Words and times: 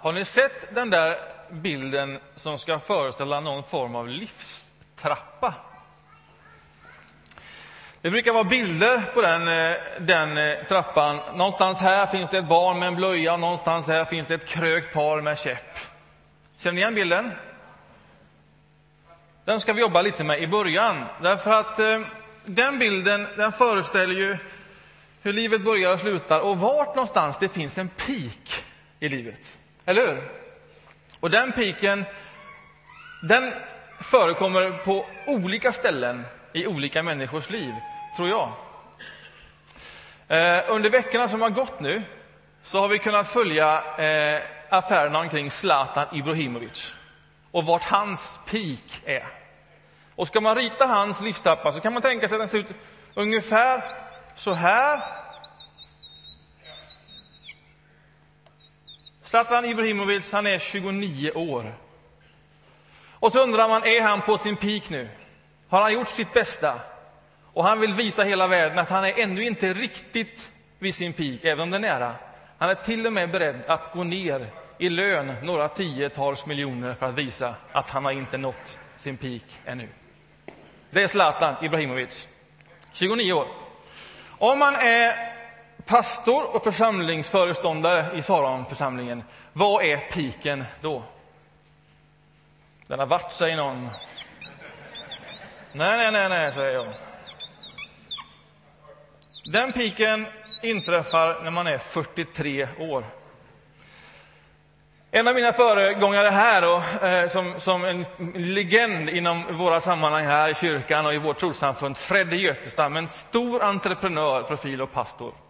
Har 0.00 0.12
ni 0.12 0.24
sett 0.24 0.74
den 0.74 0.90
där 0.90 1.18
bilden 1.50 2.18
som 2.36 2.58
ska 2.58 2.78
föreställa 2.78 3.40
någon 3.40 3.62
form 3.62 3.94
av 3.94 4.08
livstrappa? 4.08 5.54
Det 8.00 8.10
brukar 8.10 8.32
vara 8.32 8.44
bilder 8.44 9.02
på 9.14 9.22
den, 9.22 9.48
eh, 9.48 9.76
den 10.00 10.38
eh, 10.38 10.64
trappan. 10.64 11.18
Någonstans 11.34 11.80
här 11.80 12.06
finns 12.06 12.30
det 12.30 12.38
ett 12.38 12.48
barn 12.48 12.78
med 12.78 12.88
en 12.88 12.96
blöja, 12.96 13.36
någonstans 13.36 13.86
här 13.86 14.04
finns 14.04 14.26
det 14.26 14.34
ett 14.34 14.48
krökt 14.48 14.94
par 14.94 15.20
med 15.20 15.38
käpp. 15.38 15.78
Känner 16.58 16.74
ni 16.74 16.80
igen 16.80 16.94
bilden? 16.94 17.32
Den 19.44 19.60
ska 19.60 19.72
vi 19.72 19.80
jobba 19.80 20.02
lite 20.02 20.24
med 20.24 20.42
i 20.42 20.46
början, 20.46 21.04
därför 21.22 21.50
att 21.50 21.78
eh, 21.78 22.00
den 22.44 22.78
bilden 22.78 23.26
den 23.36 23.52
föreställer 23.52 24.14
ju 24.14 24.36
hur 25.22 25.32
livet 25.32 25.64
börjar 25.64 25.92
och 25.92 26.00
slutar 26.00 26.40
och 26.40 26.58
vart 26.58 26.94
någonstans 26.94 27.36
det 27.40 27.48
finns 27.48 27.78
en 27.78 27.88
peak 27.88 28.64
i 29.00 29.08
livet. 29.08 29.58
Eller 29.88 30.06
hur? 30.06 30.22
Och 31.20 31.30
den 31.30 31.52
piken, 31.52 32.04
den 33.22 33.52
förekommer 34.00 34.70
på 34.70 35.06
olika 35.26 35.72
ställen 35.72 36.24
i 36.52 36.66
olika 36.66 37.02
människors 37.02 37.50
liv, 37.50 37.74
tror 38.16 38.28
jag. 38.28 38.48
Eh, 40.28 40.64
under 40.68 40.90
veckorna 40.90 41.28
som 41.28 41.42
har 41.42 41.50
gått 41.50 41.80
nu 41.80 42.02
så 42.62 42.80
har 42.80 42.88
vi 42.88 42.98
kunnat 42.98 43.28
följa 43.28 43.82
eh, 43.98 44.42
affärerna 44.68 45.18
omkring 45.18 45.50
Zlatan 45.50 46.16
Ibrahimovic 46.16 46.94
och 47.50 47.64
vart 47.64 47.84
hans 47.84 48.38
peak 48.46 49.02
är. 49.04 49.26
Och 50.14 50.28
ska 50.28 50.40
man 50.40 50.56
rita 50.56 50.86
hans 50.86 51.20
livstrappa 51.20 51.72
så 51.72 51.80
kan 51.80 51.92
man 51.92 52.02
tänka 52.02 52.28
sig 52.28 52.34
att 52.34 52.40
den 52.40 52.48
ser 52.48 52.58
ut 52.58 52.74
ungefär 53.14 53.84
så 54.34 54.52
här. 54.52 55.00
Zlatan 59.28 59.64
Ibrahimovic, 59.64 60.32
han 60.32 60.46
är 60.46 60.58
29 60.58 61.30
år. 61.30 61.74
Och 63.12 63.32
så 63.32 63.42
undrar 63.42 63.68
man, 63.68 63.84
är 63.84 64.02
han 64.02 64.20
på 64.20 64.38
sin 64.38 64.56
peak 64.56 64.90
nu? 64.90 65.08
Har 65.68 65.82
han 65.82 65.92
gjort 65.92 66.08
sitt 66.08 66.32
bästa? 66.32 66.80
Och 67.52 67.64
han 67.64 67.80
vill 67.80 67.94
visa 67.94 68.22
hela 68.22 68.48
världen 68.48 68.78
att 68.78 68.90
han 68.90 69.04
är 69.04 69.18
ännu 69.18 69.44
inte 69.44 69.72
riktigt 69.72 70.50
vid 70.78 70.94
sin 70.94 71.12
peak, 71.12 71.44
även 71.44 71.60
om 71.60 71.70
den 71.70 71.84
är 71.84 71.88
nära. 71.88 72.14
Han 72.58 72.70
är 72.70 72.74
till 72.74 73.06
och 73.06 73.12
med 73.12 73.30
beredd 73.30 73.62
att 73.66 73.92
gå 73.92 74.04
ner 74.04 74.46
i 74.78 74.88
lön 74.88 75.34
några 75.42 75.68
tiotals 75.68 76.46
miljoner 76.46 76.94
för 76.94 77.06
att 77.06 77.14
visa 77.14 77.54
att 77.72 77.90
han 77.90 78.04
har 78.04 78.12
inte 78.12 78.38
nått 78.38 78.78
sin 78.96 79.16
peak 79.16 79.60
ännu. 79.64 79.88
Det 80.90 81.02
är 81.02 81.08
Zlatan 81.08 81.64
Ibrahimovic, 81.64 82.28
29 82.92 83.32
år. 83.32 83.48
Om 84.38 84.58
man 84.58 84.74
är 84.74 85.37
pastor 85.88 86.56
och 86.56 86.64
församlingsföreståndare 86.64 88.18
i 88.18 88.22
Saronförsamlingen, 88.22 89.22
vad 89.52 89.84
är 89.84 89.96
piken 89.96 90.64
då? 90.80 91.02
Den 92.86 92.98
har 92.98 93.06
varit, 93.06 93.32
säger 93.32 93.56
någon. 93.56 93.88
Nej, 95.72 95.98
nej, 95.98 96.12
nej, 96.12 96.28
nej, 96.28 96.52
säger 96.52 96.74
jag. 96.74 96.86
Den 99.52 99.72
piken 99.72 100.26
inträffar 100.62 101.42
när 101.44 101.50
man 101.50 101.66
är 101.66 101.78
43 101.78 102.68
år. 102.78 103.04
En 105.10 105.28
av 105.28 105.34
mina 105.34 105.52
föregångare 105.52 106.28
här, 106.28 106.64
och, 106.64 107.04
eh, 107.04 107.28
som, 107.28 107.60
som 107.60 107.84
en 107.84 108.06
legend 108.34 109.08
inom 109.08 109.56
våra 109.56 109.80
sammanhang 109.80 110.24
här 110.24 110.50
i 110.50 110.54
kyrkan 110.54 111.06
och 111.06 111.14
i 111.14 111.18
vårt 111.18 111.38
trossamfund, 111.38 111.96
Fredde 111.96 112.36
Götestam, 112.36 112.96
en 112.96 113.08
stor 113.08 113.62
entreprenör, 113.62 114.42
profil 114.42 114.82
och 114.82 114.92
pastor. 114.92 115.47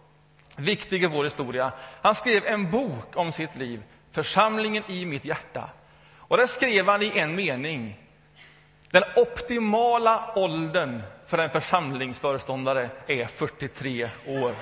Viktig 0.59 1.03
i 1.03 1.07
vår 1.07 1.23
historia. 1.23 1.71
Han 2.01 2.15
skrev 2.15 2.45
en 2.45 2.71
bok 2.71 3.15
om 3.15 3.31
sitt 3.31 3.55
liv, 3.55 3.83
Församlingen 4.11 4.83
i 4.87 5.05
mitt 5.05 5.25
hjärta. 5.25 5.69
Och 6.17 6.37
där 6.37 6.47
skrev 6.47 6.87
han 6.87 7.01
i 7.01 7.11
en 7.15 7.35
mening, 7.35 7.99
den 8.91 9.03
optimala 9.15 10.33
åldern 10.35 11.01
för 11.27 11.37
en 11.37 11.49
församlingsföreståndare 11.49 12.89
är 13.07 13.25
43 13.25 14.09
år. 14.27 14.55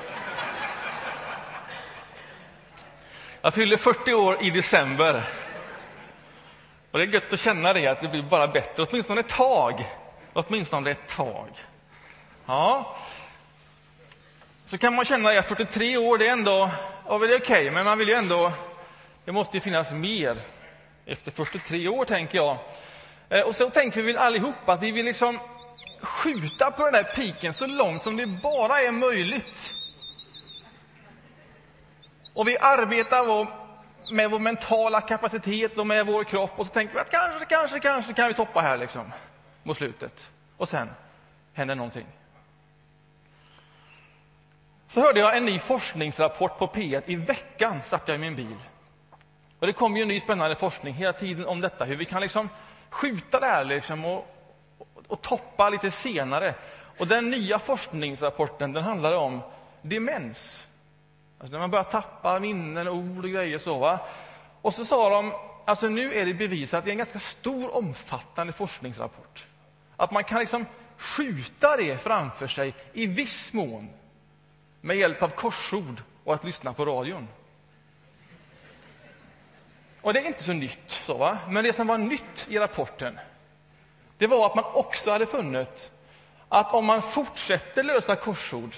Jag 3.41 3.53
fyller 3.53 3.78
40 3.78 4.14
år 4.14 4.38
i 4.44 4.50
december. 4.50 5.24
Och 6.91 7.00
det 7.00 7.06
är 7.06 7.08
gött 7.08 7.34
att 7.34 7.40
känna 7.40 7.74
det, 7.74 7.88
att 7.88 8.02
det 8.02 8.08
blir 8.08 8.24
bara 8.24 8.47
bättre, 8.47 8.84
åtminstone 8.84 9.19
ett 9.19 9.29
tag. 9.29 9.85
Åtminstone 10.34 10.91
ett 10.91 11.08
tag. 11.08 11.50
Ja. 12.46 12.96
Så 14.67 14.78
kan 14.78 14.95
man 14.95 15.05
känna 15.05 15.29
att 15.29 15.45
43 15.45 15.97
år, 15.97 16.17
det 16.17 16.28
är 16.28 16.31
ändå, 16.31 16.69
ja, 17.07 17.17
det 17.17 17.25
är 17.25 17.38
okej, 17.38 17.38
okay, 17.38 17.72
men 17.72 17.85
man 17.85 17.97
vill 17.97 18.07
ju 18.07 18.13
ändå, 18.13 18.51
det 19.25 19.31
måste 19.31 19.57
ju 19.57 19.61
finnas 19.61 19.91
mer 19.91 20.38
efter 21.05 21.31
43 21.31 21.88
år, 21.88 22.05
tänker 22.05 22.38
jag. 22.38 22.57
Eh, 23.29 23.41
och 23.41 23.55
så 23.55 23.69
tänker 23.69 24.01
vi 24.01 24.11
väl 24.11 24.22
allihopa, 24.22 24.73
att 24.73 24.81
vi 24.81 24.91
vill 24.91 25.05
liksom 25.05 25.39
skjuta 26.01 26.72
på 26.72 26.83
den 26.83 26.94
där 26.94 27.03
piken 27.03 27.53
så 27.53 27.67
långt 27.67 28.03
som 28.03 28.17
det 28.17 28.28
bara 28.28 28.81
är 28.81 28.91
möjligt. 28.91 29.73
Och 32.34 32.47
vi 32.47 32.57
arbetar 32.57 33.47
med 34.16 34.31
vår 34.31 34.39
mentala 34.39 35.01
kapacitet 35.01 35.78
och 35.78 35.88
med 35.88 36.05
vår 36.05 36.23
kropp 36.23 36.59
och 36.59 36.66
så 36.66 36.73
tänker 36.73 36.94
vi 36.94 36.99
att 36.99 37.11
kanske, 37.11 37.45
kanske, 37.45 37.79
kanske 37.79 38.13
kan 38.13 38.28
vi 38.28 38.34
toppa 38.34 38.61
här 38.61 38.78
liksom 38.78 39.13
mot 39.63 39.78
slutet. 39.78 40.29
Och 40.57 40.69
sen 40.69 40.89
händer 41.53 41.75
någonting. 41.75 42.16
Så 44.88 45.02
hörde 45.02 45.20
jag 45.20 45.38
en 45.38 45.46
ny 45.46 45.59
forskningsrapport 45.59 46.58
på 46.58 46.68
P1. 46.68 47.02
I 47.06 47.16
veckan 47.16 47.81
satt 47.81 48.08
jag 48.08 48.16
i 48.16 48.18
min 48.18 48.36
bil. 48.36 48.56
Och 49.59 49.68
Det 49.68 49.74
kom 49.74 49.98
ju 49.98 50.02
en 50.02 50.08
ny 50.08 50.20
spännande 50.20 50.56
forskning 50.56 50.94
hela 50.94 51.14
tiden 51.14 51.46
om 51.46 51.62
detta, 51.62 51.86
hur 51.86 51.96
vi 51.96 52.06
kan 52.06 52.22
liksom 52.22 52.50
skjuta 52.90 53.40
det 53.40 53.46
här 53.46 53.66
liksom 53.66 54.06
och, 54.06 54.28
och, 55.08 55.22
toppa 55.22 55.70
lite 55.70 55.92
senare. 55.92 56.56
Och 56.97 57.08
Den 57.08 57.30
nya 57.30 57.59
forskningsrapporten 57.59 58.74
den 58.74 58.84
handlade 58.84 59.16
om 59.16 59.42
demens. 59.81 60.68
Alltså 61.40 61.52
när 61.52 61.59
man 61.59 61.72
börjar 61.72 61.84
tappa 61.84 62.40
minnen, 62.40 62.88
ord 62.88 63.26
och 63.26 63.31
grejer. 63.31 63.58
så 63.58 63.78
va? 63.78 64.00
Och 64.62 64.74
så 64.74 64.86
sa 64.86 65.09
de, 65.09 65.34
alltså 65.66 65.88
nu 65.88 66.14
är 66.14 66.26
det 66.26 66.34
bevisat 66.34 66.88
i 66.88 66.92
en 66.92 66.97
ganska 66.97 67.20
stor 67.20 67.76
omfattande 67.76 68.53
forskningsrapport, 68.53 69.47
att 69.96 70.12
man 70.12 70.24
kan 70.24 70.40
liksom 70.40 70.66
skjuta 70.97 71.78
det 71.78 71.97
framför 71.97 72.47
sig 72.47 72.74
i 72.94 73.06
viss 73.06 73.53
mån 73.53 73.90
med 74.88 74.98
hjälp 74.98 75.24
av 75.24 75.30
korsord 75.30 76.02
och 76.24 76.34
att 76.34 76.44
lyssna 76.44 76.74
på 76.74 76.86
radion. 76.86 77.28
Och 80.02 80.14
det 80.14 80.20
är 80.20 80.25
inte 80.25 80.44
så 80.44 80.53
nytt, 80.53 80.90
så 80.92 81.18
va? 81.18 81.38
men 81.48 81.64
det 81.64 81.74
som 81.74 81.88
var 81.88 81.98
nytt 81.98 82.48
i 82.50 82.59
rapporten 82.59 83.20
det 84.18 84.28
var 84.28 84.46
att 84.46 84.56
man 84.56 84.66
också 84.74 85.12
hade 85.12 85.26
funnit 85.26 85.92
att 86.50 86.74
om 86.74 86.86
man 86.86 87.02
fortsätter 87.02 87.84
lösa 87.84 88.16
korsord 88.16 88.76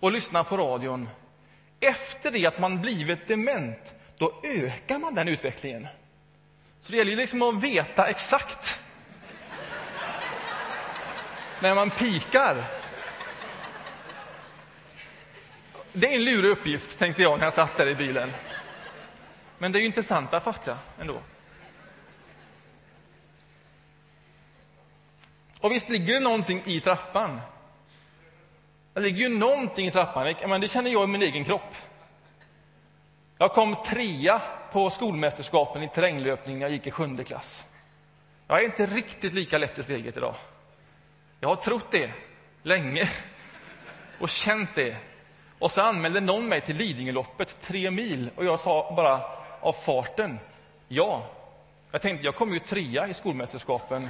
och 0.00 0.12
lyssna 0.12 0.44
på 0.44 0.56
radion 0.56 1.08
efter 1.80 2.30
det 2.30 2.46
att 2.46 2.58
man 2.58 2.80
blivit 2.80 3.28
dement, 3.28 3.94
då 4.18 4.40
ökar 4.42 4.98
man 4.98 5.14
den 5.14 5.28
utvecklingen. 5.28 5.86
Så 6.80 6.92
det 6.92 6.98
gäller 6.98 7.10
ju 7.10 7.16
liksom 7.16 7.42
att 7.42 7.62
veta 7.62 8.08
exakt 8.08 8.80
när 11.60 11.74
man 11.74 11.90
pikar. 11.90 12.77
Det 16.00 16.06
är 16.06 16.14
en 16.14 16.24
lurig 16.24 16.50
uppgift, 16.50 16.98
tänkte 16.98 17.22
jag 17.22 17.38
när 17.38 17.46
jag 17.46 17.52
satt 17.52 17.76
där 17.76 17.86
i 17.86 17.94
bilen. 17.94 18.32
Men 19.58 19.72
det 19.72 19.78
är 19.78 19.80
ju 19.80 19.86
intressanta 19.86 20.40
fakta 20.40 20.78
ändå. 21.00 21.20
Och 25.60 25.72
visst 25.72 25.88
ligger 25.88 26.14
det 26.14 26.20
någonting 26.20 26.62
i 26.64 26.80
trappan. 26.80 27.40
Det 28.92 29.00
ligger 29.00 29.18
ju 29.18 29.28
någonting 29.28 29.86
i 29.86 29.90
trappan. 29.90 30.34
Men 30.48 30.60
det 30.60 30.68
känner 30.68 30.90
jag 30.90 31.04
i 31.04 31.06
min 31.06 31.22
egen 31.22 31.44
kropp. 31.44 31.74
Jag 33.38 33.52
kom 33.52 33.76
trea 33.86 34.42
på 34.72 34.90
skolmästerskapen 34.90 35.82
i 35.82 35.88
terränglöpning 35.88 36.58
när 36.58 36.66
jag 36.66 36.72
gick 36.72 36.86
i 36.86 36.90
sjunde 36.90 37.24
klass. 37.24 37.66
Jag 38.46 38.60
är 38.60 38.64
inte 38.64 38.86
riktigt 38.86 39.32
lika 39.32 39.58
lätt 39.58 39.78
i 39.78 39.82
steget 39.82 40.16
idag. 40.16 40.34
Jag 41.40 41.48
har 41.48 41.56
trott 41.56 41.90
det 41.90 42.12
länge 42.62 43.10
och 44.18 44.28
känt 44.28 44.74
det. 44.74 44.96
Och 45.58 45.72
så 45.72 45.82
anmälde 45.82 46.20
någon 46.20 46.48
mig 46.48 46.60
till 46.60 46.76
Lidingöloppet, 46.76 47.56
tre 47.62 47.90
mil, 47.90 48.30
och 48.36 48.44
jag 48.44 48.60
sa 48.60 48.92
bara 48.96 49.20
av 49.60 49.72
farten 49.72 50.38
ja. 50.88 51.26
Jag 51.90 52.02
tänkte, 52.02 52.24
jag 52.24 52.34
kommer 52.34 52.52
ju 52.52 52.58
trea 52.58 53.08
i 53.08 53.14
skolmästerskapen 53.14 54.08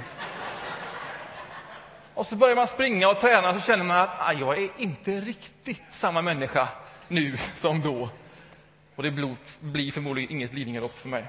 och 2.13 2.27
så 2.27 2.35
börjar 2.35 2.55
man 2.55 2.67
springa 2.67 3.09
och 3.09 3.19
träna 3.19 3.53
så 3.53 3.59
känner 3.59 3.83
man 3.83 3.97
att 3.97 4.19
ah, 4.19 4.33
jag 4.33 4.63
är 4.63 4.69
inte 4.77 5.21
riktigt 5.21 5.81
samma 5.91 6.21
människa 6.21 6.69
nu 7.07 7.37
som 7.57 7.81
då. 7.81 8.09
Och 8.95 9.03
det 9.03 9.11
blir 9.59 9.91
förmodligen 9.91 10.31
inget 10.31 10.53
Lidingölopp 10.53 10.97
för 10.97 11.07
mig. 11.07 11.25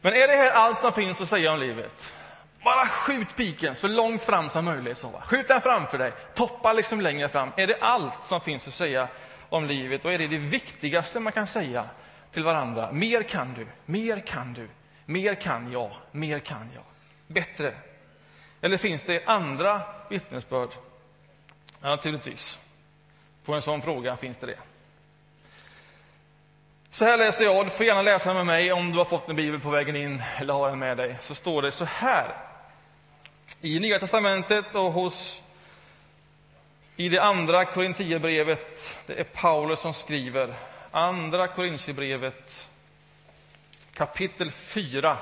Men 0.00 0.12
är 0.12 0.28
det 0.28 0.34
här 0.34 0.50
allt 0.50 0.80
som 0.80 0.92
finns 0.92 1.20
att 1.20 1.28
säga 1.28 1.52
om 1.52 1.60
livet? 1.60 2.13
Bara 2.64 2.86
skjut 2.86 3.36
piken 3.36 3.74
så 3.74 3.88
långt 3.88 4.22
fram 4.22 4.50
som 4.50 4.64
möjligt. 4.64 4.98
Så. 4.98 5.22
Skjut 5.24 5.48
den 5.48 5.60
framför 5.60 5.98
dig. 5.98 6.12
Toppa 6.34 6.72
liksom 6.72 7.00
längre 7.00 7.28
fram. 7.28 7.50
Är 7.56 7.66
det 7.66 7.76
allt 7.80 8.24
som 8.24 8.40
finns 8.40 8.68
att 8.68 8.74
säga 8.74 9.08
om 9.48 9.66
livet, 9.66 10.04
Och 10.04 10.12
är 10.12 10.18
det 10.18 10.26
det 10.26 10.38
viktigaste 10.38 11.20
man 11.20 11.32
kan 11.32 11.46
säga 11.46 11.84
till 12.32 12.44
varandra. 12.44 12.92
Mer 12.92 13.22
kan 13.22 13.54
du, 13.54 13.66
mer 13.86 14.20
kan 14.20 14.52
du, 14.52 14.68
mer 15.04 15.34
kan 15.34 15.72
jag, 15.72 15.90
mer 16.10 16.38
kan 16.38 16.70
jag. 16.74 16.84
Bättre. 17.26 17.72
Eller 18.60 18.76
finns 18.76 19.02
det 19.02 19.24
andra 19.26 19.82
vittnesbörd? 20.10 20.70
Ja, 21.80 21.88
naturligtvis. 21.88 22.58
På 23.44 23.54
en 23.54 23.62
sån 23.62 23.82
fråga 23.82 24.16
finns 24.16 24.38
det 24.38 24.46
det. 24.46 24.58
Så 26.90 27.04
här 27.04 27.16
läser 27.16 27.44
jag, 27.44 27.66
du 27.66 27.70
får 27.70 27.86
gärna 27.86 28.02
läsa 28.02 28.34
med 28.34 28.46
mig 28.46 28.72
om 28.72 28.92
du 28.92 28.98
har 28.98 29.04
fått 29.04 29.28
en 29.28 29.36
bibel 29.36 29.60
på 29.60 29.70
vägen 29.70 29.96
in 29.96 30.22
eller 30.36 30.54
har 30.54 30.68
den 30.68 30.78
med 30.78 30.96
dig. 30.96 31.18
Så 31.20 31.34
står 31.34 31.62
det 31.62 31.72
så 31.72 31.84
här 31.84 32.53
i 33.60 33.78
Nya 33.80 33.98
testamentet 33.98 34.74
och 34.74 34.92
hos 34.92 35.42
i 36.96 37.08
det 37.08 37.18
andra 37.18 37.64
Korintierbrevet. 37.64 38.98
Det 39.06 39.20
är 39.20 39.24
Paulus 39.24 39.80
som 39.80 39.94
skriver. 39.94 40.54
Andra 40.90 41.48
Korintierbrevet 41.48 42.68
kapitel 43.94 44.50
4 44.50 45.16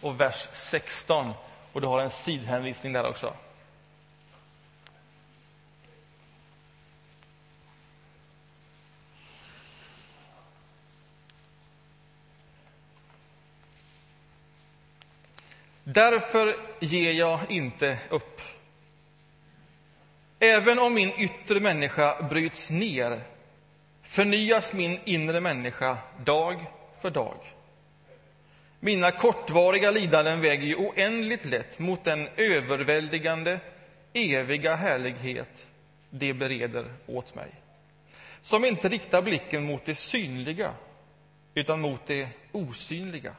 och 0.00 0.20
vers 0.20 0.48
16. 0.52 1.32
Och 1.72 1.80
du 1.80 1.86
har 1.86 2.00
en 2.00 2.10
sidhänvisning 2.10 2.92
där 2.92 3.06
också. 3.06 3.34
Därför 15.84 16.56
ger 16.80 17.12
jag 17.12 17.40
inte 17.48 17.98
upp. 18.10 18.40
Även 20.38 20.78
om 20.78 20.94
min 20.94 21.12
yttre 21.18 21.60
människa 21.60 22.22
bryts 22.22 22.70
ner 22.70 23.20
förnyas 24.02 24.72
min 24.72 24.98
inre 25.04 25.40
människa 25.40 25.98
dag 26.24 26.66
för 27.00 27.10
dag. 27.10 27.36
Mina 28.80 29.10
kortvariga 29.10 29.90
lidanden 29.90 30.40
väger 30.40 30.66
ju 30.66 30.76
oändligt 30.76 31.44
lätt 31.44 31.78
mot 31.78 32.04
den 32.04 32.28
överväldigande, 32.36 33.60
eviga 34.12 34.74
härlighet 34.74 35.68
det 36.10 36.34
bereder 36.34 36.94
åt 37.06 37.34
mig. 37.34 37.48
Som 38.42 38.64
inte 38.64 38.88
riktar 38.88 39.22
blicken 39.22 39.64
mot 39.64 39.84
det 39.84 39.94
synliga, 39.94 40.74
utan 41.54 41.80
mot 41.80 42.06
det 42.06 42.28
osynliga. 42.52 43.36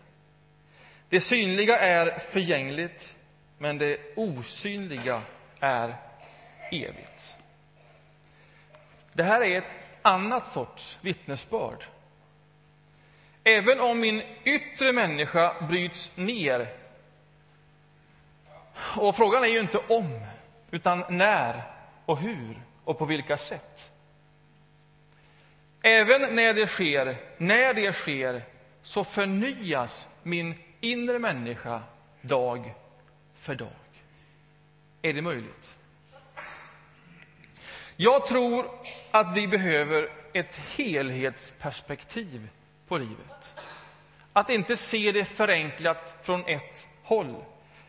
Det 1.09 1.21
synliga 1.21 1.79
är 1.79 2.19
förgängligt, 2.19 3.15
men 3.57 3.77
det 3.77 3.99
osynliga 4.15 5.21
är 5.59 5.95
evigt. 6.71 7.37
Det 9.13 9.23
här 9.23 9.41
är 9.41 9.57
ett 9.57 9.71
annat 10.01 10.47
sorts 10.47 10.97
vittnesbörd. 11.01 11.85
Även 13.43 13.79
om 13.79 13.99
min 13.99 14.21
yttre 14.43 14.93
människa 14.93 15.55
bryts 15.69 16.11
ner 16.15 16.67
och 18.97 19.15
frågan 19.15 19.43
är 19.43 19.47
ju 19.47 19.59
inte 19.59 19.77
om, 19.77 20.19
utan 20.71 21.03
när 21.09 21.63
och 22.05 22.17
hur 22.17 22.61
och 22.83 22.97
på 22.97 23.05
vilka 23.05 23.37
sätt. 23.37 23.91
Även 25.81 26.35
när 26.35 26.53
det 26.53 26.67
sker, 26.67 27.17
när 27.37 27.73
det 27.73 27.93
sker, 27.93 28.41
så 28.83 29.03
förnyas 29.03 30.07
min 30.23 30.55
inre 30.91 31.19
människa 31.19 31.81
dag 32.21 32.73
för 33.35 33.55
dag. 33.55 33.69
Är 35.01 35.13
det 35.13 35.21
möjligt? 35.21 35.77
Jag 37.95 38.25
tror 38.25 38.65
att 39.11 39.37
vi 39.37 39.47
behöver 39.47 40.09
ett 40.33 40.55
helhetsperspektiv 40.55 42.49
på 42.87 42.97
livet. 42.97 43.53
Att 44.33 44.49
inte 44.49 44.77
se 44.77 45.11
det 45.11 45.25
förenklat 45.25 46.19
från 46.23 46.45
ett 46.45 46.87
håll. 47.03 47.35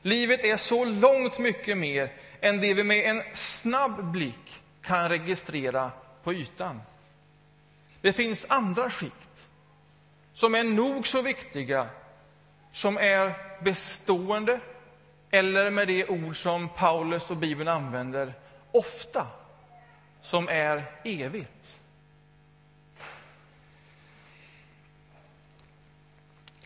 Livet 0.03 0.45
är 0.45 0.57
så 0.57 0.85
långt 0.85 1.39
mycket 1.39 1.79
mer 1.79 2.13
än 2.41 2.61
det 2.61 2.75
vi 2.75 2.85
med 2.85 3.11
en 3.11 3.23
snabb 3.35 4.13
blick 4.13 4.63
kan 4.83 5.09
registrera 5.09 5.91
på 6.23 6.35
ytan. 6.35 6.81
Det 8.01 8.13
finns 8.13 8.47
andra 8.49 8.91
skikt 8.91 9.13
som 10.33 10.55
är 10.55 10.65
nog 10.65 11.07
så 11.07 11.23
viktiga, 11.23 11.89
som 12.77 12.99
är 12.99 13.35
bestående 13.63 14.61
eller 15.31 15.71
med 15.71 15.89
det 15.89 16.09
ord 16.09 16.43
som 16.43 16.69
Paulus 16.69 17.31
och 17.31 17.37
Bibeln 17.37 17.69
använder, 17.69 18.35
ofta 18.73 19.27
som 20.23 20.49
är 20.49 20.85
evigt. 21.05 21.81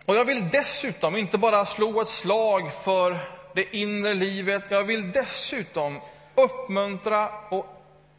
Och 0.05 0.17
jag 0.17 0.25
vill 0.25 0.49
dessutom 0.51 1.17
inte 1.17 1.39
bara 1.39 1.65
slå 1.65 2.01
ett 2.01 2.09
slag 2.09 2.73
för 2.73 3.19
det 3.55 3.77
inre 3.77 4.15
livet, 4.15 4.65
jag 4.69 4.85
vill 4.85 5.13
dessutom 5.13 6.01
uppmuntra 6.35 7.29
och 7.49 7.67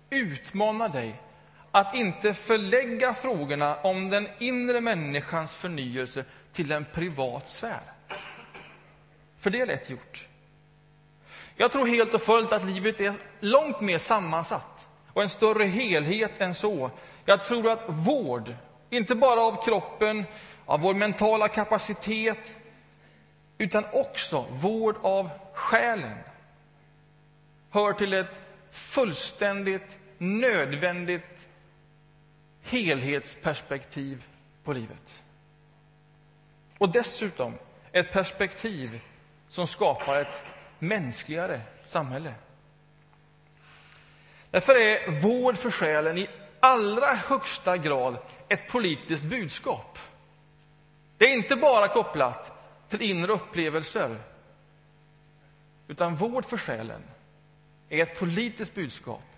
utmana 0.09 0.87
dig 0.87 1.15
att 1.71 1.95
inte 1.95 2.33
förlägga 2.33 3.13
frågorna 3.13 3.75
om 3.75 4.09
den 4.09 4.27
inre 4.39 4.81
människans 4.81 5.55
förnyelse 5.55 6.25
till 6.53 6.71
en 6.71 6.85
privat 6.93 7.49
sfär. 7.49 7.81
För 9.39 9.49
det 9.49 9.61
är 9.61 9.65
lätt 9.65 9.89
gjort. 9.89 10.27
Jag 11.55 11.71
tror 11.71 11.87
helt 11.87 12.13
och 12.13 12.21
fullt 12.21 12.51
att 12.51 12.65
livet 12.65 12.99
är 12.99 13.13
långt 13.39 13.81
mer 13.81 13.97
sammansatt 13.97 14.87
och 15.13 15.21
en 15.21 15.29
större 15.29 15.63
helhet 15.63 16.31
än 16.37 16.55
så. 16.55 16.91
Jag 17.25 17.43
tror 17.43 17.71
att 17.71 17.83
vård, 17.87 18.55
inte 18.89 19.15
bara 19.15 19.41
av 19.41 19.65
kroppen, 19.65 20.25
av 20.65 20.81
vår 20.81 20.93
mentala 20.93 21.47
kapacitet, 21.47 22.55
utan 23.57 23.85
också 23.93 24.45
vård 24.51 24.95
av 25.01 25.29
själen, 25.53 26.17
hör 27.69 27.93
till 27.93 28.13
ett 28.13 28.39
fullständigt 28.71 29.97
nödvändigt 30.17 31.30
helhetsperspektiv 32.71 34.23
på 34.63 34.73
livet. 34.73 35.23
Och 36.77 36.89
dessutom 36.89 37.57
ett 37.91 38.11
perspektiv 38.11 39.01
som 39.47 39.67
skapar 39.67 40.21
ett 40.21 40.43
mänskligare 40.79 41.61
samhälle. 41.85 42.33
Därför 44.51 44.75
är 44.75 45.21
vård 45.21 45.57
för 45.57 45.71
själen 45.71 46.17
i 46.17 46.27
allra 46.59 47.13
högsta 47.13 47.77
grad 47.77 48.17
ett 48.47 48.67
politiskt 48.67 49.23
budskap. 49.23 49.99
Det 51.17 51.25
är 51.25 51.33
inte 51.33 51.55
bara 51.55 51.87
kopplat 51.87 52.51
till 52.89 53.01
inre 53.01 53.31
upplevelser, 53.31 54.21
utan 55.87 56.15
vård 56.15 56.45
för 56.45 56.57
själen 56.57 57.01
är 57.89 58.03
ett 58.03 58.19
politiskt 58.19 58.75
budskap. 58.75 59.30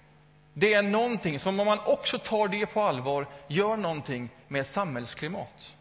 Det 0.54 0.74
är 0.74 0.82
någonting 0.82 1.40
som, 1.40 1.60
om 1.60 1.66
man 1.66 1.80
också 1.86 2.20
tar 2.20 2.48
det 2.48 2.66
på 2.66 2.82
allvar, 2.82 3.28
gör 3.48 3.78
någonting 3.78 4.30
med 4.48 4.68
samhällsklimat. 4.68 5.76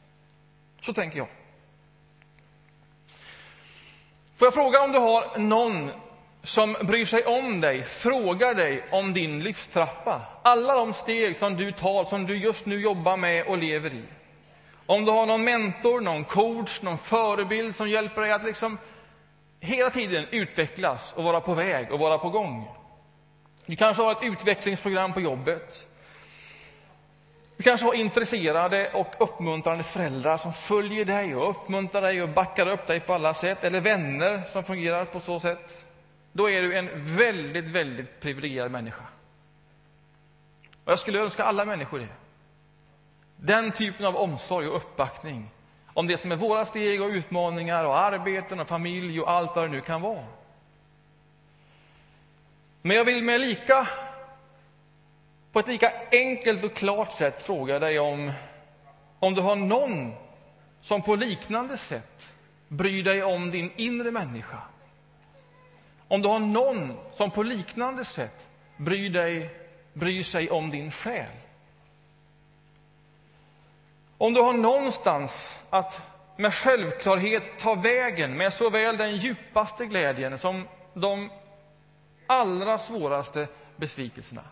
Så 0.80 0.92
tänker 0.92 1.18
jag. 1.18 1.28
Får 4.36 4.46
jag 4.46 4.54
fråga 4.54 4.80
om 4.80 4.92
du 4.92 4.98
har 4.98 5.38
någon 5.38 5.90
som 6.42 6.76
bryr 6.82 7.04
sig 7.04 7.24
om 7.24 7.60
dig, 7.60 7.82
frågar 7.82 8.54
dig 8.54 8.84
om 8.90 9.12
din 9.12 9.42
livstrappa. 9.42 10.20
Alla 10.42 10.74
de 10.74 10.92
steg 10.92 11.36
som 11.36 11.56
du 11.56 11.72
tar, 11.72 12.04
som 12.04 12.26
du 12.26 12.36
just 12.36 12.66
nu 12.66 12.80
jobbar 12.80 13.16
med 13.16 13.46
och 13.46 13.58
lever 13.58 13.94
i. 13.94 14.02
Om 14.86 15.04
du 15.04 15.10
har 15.10 15.26
någon 15.26 15.44
mentor, 15.44 16.00
någon 16.00 16.24
coach, 16.24 16.82
någon 16.82 16.98
förebild 16.98 17.76
som 17.76 17.88
hjälper 17.88 18.20
dig 18.20 18.32
att 18.32 18.44
liksom 18.44 18.78
hela 19.60 19.90
tiden 19.90 20.26
utvecklas 20.30 21.12
och 21.12 21.24
vara 21.24 21.40
på 21.40 21.54
väg 21.54 21.92
och 21.92 21.98
vara 21.98 22.18
på 22.18 22.30
gång. 22.30 22.68
Du 23.66 23.76
kanske 23.76 24.02
har 24.02 24.12
ett 24.12 24.22
utvecklingsprogram 24.22 25.12
på 25.12 25.20
jobbet. 25.20 25.88
Du 27.56 27.62
kanske 27.62 27.86
har 27.86 27.94
intresserade 27.94 28.90
och 28.90 29.14
uppmuntrande 29.18 29.84
föräldrar 29.84 30.36
som 30.36 30.52
följer 30.52 31.04
dig 31.04 31.36
och 31.36 31.50
uppmuntrar 31.50 32.02
dig 32.02 32.22
och 32.22 32.28
backar 32.28 32.68
upp 32.68 32.86
dig 32.86 33.00
på 33.00 33.14
alla 33.14 33.34
sätt, 33.34 33.64
eller 33.64 33.80
vänner 33.80 34.42
som 34.48 34.64
fungerar 34.64 35.04
på 35.04 35.20
så 35.20 35.40
sätt. 35.40 35.86
Då 36.32 36.50
är 36.50 36.62
du 36.62 36.74
en 36.74 36.88
väldigt, 37.16 37.68
väldigt 37.68 38.20
privilegierad 38.20 38.70
människa. 38.70 39.04
Och 40.84 40.92
jag 40.92 40.98
skulle 40.98 41.20
önska 41.20 41.44
alla 41.44 41.64
människor 41.64 41.98
det. 41.98 42.08
Den 43.36 43.72
typen 43.72 44.06
av 44.06 44.16
omsorg 44.16 44.68
och 44.68 44.76
uppbackning 44.76 45.50
om 45.94 46.06
det 46.06 46.18
som 46.18 46.32
är 46.32 46.36
våra 46.36 46.66
steg 46.66 47.02
och 47.02 47.08
utmaningar 47.08 47.84
och 47.84 47.98
arbeten 47.98 48.60
och 48.60 48.68
familj 48.68 49.20
och 49.20 49.30
allt 49.30 49.56
vad 49.56 49.64
det 49.64 49.68
nu 49.68 49.80
kan 49.80 50.02
vara. 50.02 50.24
Men 52.82 52.96
jag 52.96 53.04
vill 53.04 53.24
med 53.24 53.40
lika 53.40 53.88
på 55.52 55.60
ett 55.60 55.68
lika 55.68 55.92
enkelt 56.12 56.64
och 56.64 56.74
klart 56.74 57.12
sätt 57.12 57.42
fråga 57.42 57.78
dig 57.78 57.98
om, 57.98 58.32
om 59.18 59.34
du 59.34 59.40
har 59.40 59.56
någon 59.56 60.14
som 60.80 61.02
på 61.02 61.16
liknande 61.16 61.76
sätt 61.76 62.34
bryr 62.68 63.04
dig 63.04 63.22
om 63.22 63.50
din 63.50 63.72
inre 63.76 64.10
människa. 64.10 64.58
Om 66.08 66.22
du 66.22 66.28
har 66.28 66.38
någon 66.38 66.98
som 67.12 67.30
på 67.30 67.42
liknande 67.42 68.04
sätt 68.04 68.46
bryr, 68.76 69.10
dig, 69.10 69.50
bryr 69.92 70.22
sig 70.22 70.50
om 70.50 70.70
din 70.70 70.90
själ. 70.90 71.32
Om 74.18 74.34
du 74.34 74.40
har 74.40 74.52
någonstans 74.52 75.58
att 75.70 76.00
med 76.36 76.54
självklarhet 76.54 77.58
ta 77.58 77.74
vägen 77.74 78.36
med 78.36 78.52
såväl 78.52 78.96
den 78.96 79.16
djupaste 79.16 79.86
glädjen 79.86 80.38
som 80.38 80.68
de 80.94 81.30
allra 82.32 82.78
svåraste 82.78 83.48
besvikelserna. 83.76 84.42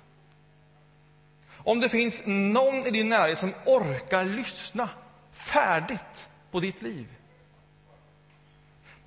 Om 1.64 1.80
det 1.80 1.88
finns 1.88 2.22
någon 2.26 2.86
i 2.86 2.90
din 2.90 3.08
närhet 3.08 3.38
som 3.38 3.54
orkar 3.66 4.24
lyssna 4.24 4.88
färdigt 5.32 6.28
på 6.50 6.60
ditt 6.60 6.82
liv. 6.82 7.06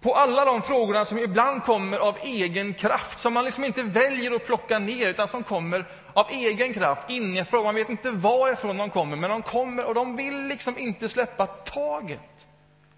På 0.02 0.16
alla 0.16 0.46
de 0.46 0.62
frågorna 0.62 1.06
som 1.06 1.20
ibland 1.20 1.64
kommer 1.64 1.98
av 1.98 2.18
egen 2.24 2.74
kraft, 2.74 3.20
som 3.20 3.34
man 3.34 3.46
liksom 3.46 3.64
inte 3.64 3.84
väljer 3.84 4.36
att 4.36 4.46
plocka 4.46 4.80
ner, 4.80 5.08
utan 5.08 5.28
som 5.28 5.44
kommer 5.44 5.86
av 6.14 6.28
egen 6.32 6.74
kraft, 6.74 7.10
inifrån. 7.10 7.64
Man 7.64 7.76
vet 7.76 7.90
inte 7.90 8.12
varifrån 8.12 8.78
de 8.78 8.90
kommer, 8.90 9.18
men 9.18 9.30
de 9.30 9.42
kommer 9.42 9.86
och 9.86 9.94
de 9.94 10.16
vill 10.16 10.48
liksom 10.48 10.78
inte 10.78 11.10
släppa 11.10 11.46
taget. 11.46 12.48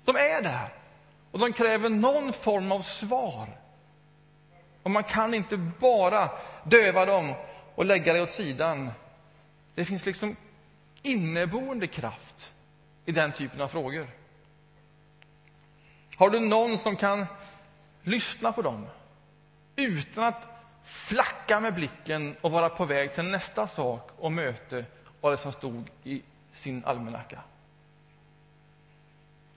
De 0.06 0.16
är 0.16 0.42
där 0.42 0.70
och 1.32 1.40
de 1.40 1.54
kräver 1.54 1.90
någon 1.90 2.34
form 2.34 2.72
av 2.72 2.82
svar. 2.82 3.48
Och 4.86 4.92
man 4.92 5.04
kan 5.04 5.34
inte 5.34 5.58
bara 5.58 6.30
döva 6.64 7.06
dem 7.06 7.34
och 7.76 7.86
lägga 7.86 8.14
det 8.14 8.22
åt 8.22 8.32
sidan. 8.32 8.92
Det 9.76 9.86
finns 9.86 10.06
liksom 10.06 10.36
inneboende 11.02 11.88
kraft 11.88 12.54
i 13.06 13.12
den 13.12 13.32
typen 13.32 13.62
av 13.62 13.68
frågor. 13.68 14.08
Har 16.18 16.30
du 16.30 16.40
någon 16.40 16.78
som 16.78 16.96
kan 16.96 17.26
lyssna 18.04 18.52
på 18.52 18.62
dem 18.62 18.88
utan 19.76 20.24
att 20.24 20.44
flacka 20.84 21.60
med 21.60 21.74
blicken 21.74 22.36
och 22.42 22.52
vara 22.52 22.70
på 22.70 22.86
väg 22.86 23.14
till 23.14 23.24
nästa 23.24 23.68
sak 23.68 24.10
och 24.18 24.32
möte 24.32 24.86
och 25.22 25.32
det 25.32 25.38
som 25.38 25.52
stod 25.52 25.90
i 26.04 26.22
sin 26.52 26.86
almanacka? 26.86 27.40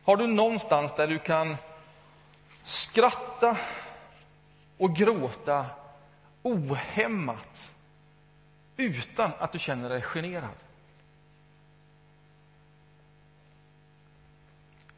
Har 0.04 0.16
du 0.16 0.26
någonstans 0.26 0.94
där 0.96 1.06
du 1.06 1.18
kan 1.18 1.56
skratta 2.64 3.56
och 4.78 4.96
gråta 4.96 5.66
ohämmat 6.42 7.74
utan 8.76 9.32
att 9.38 9.52
du 9.52 9.58
känner 9.58 9.88
dig 9.88 10.02
generad? 10.02 10.54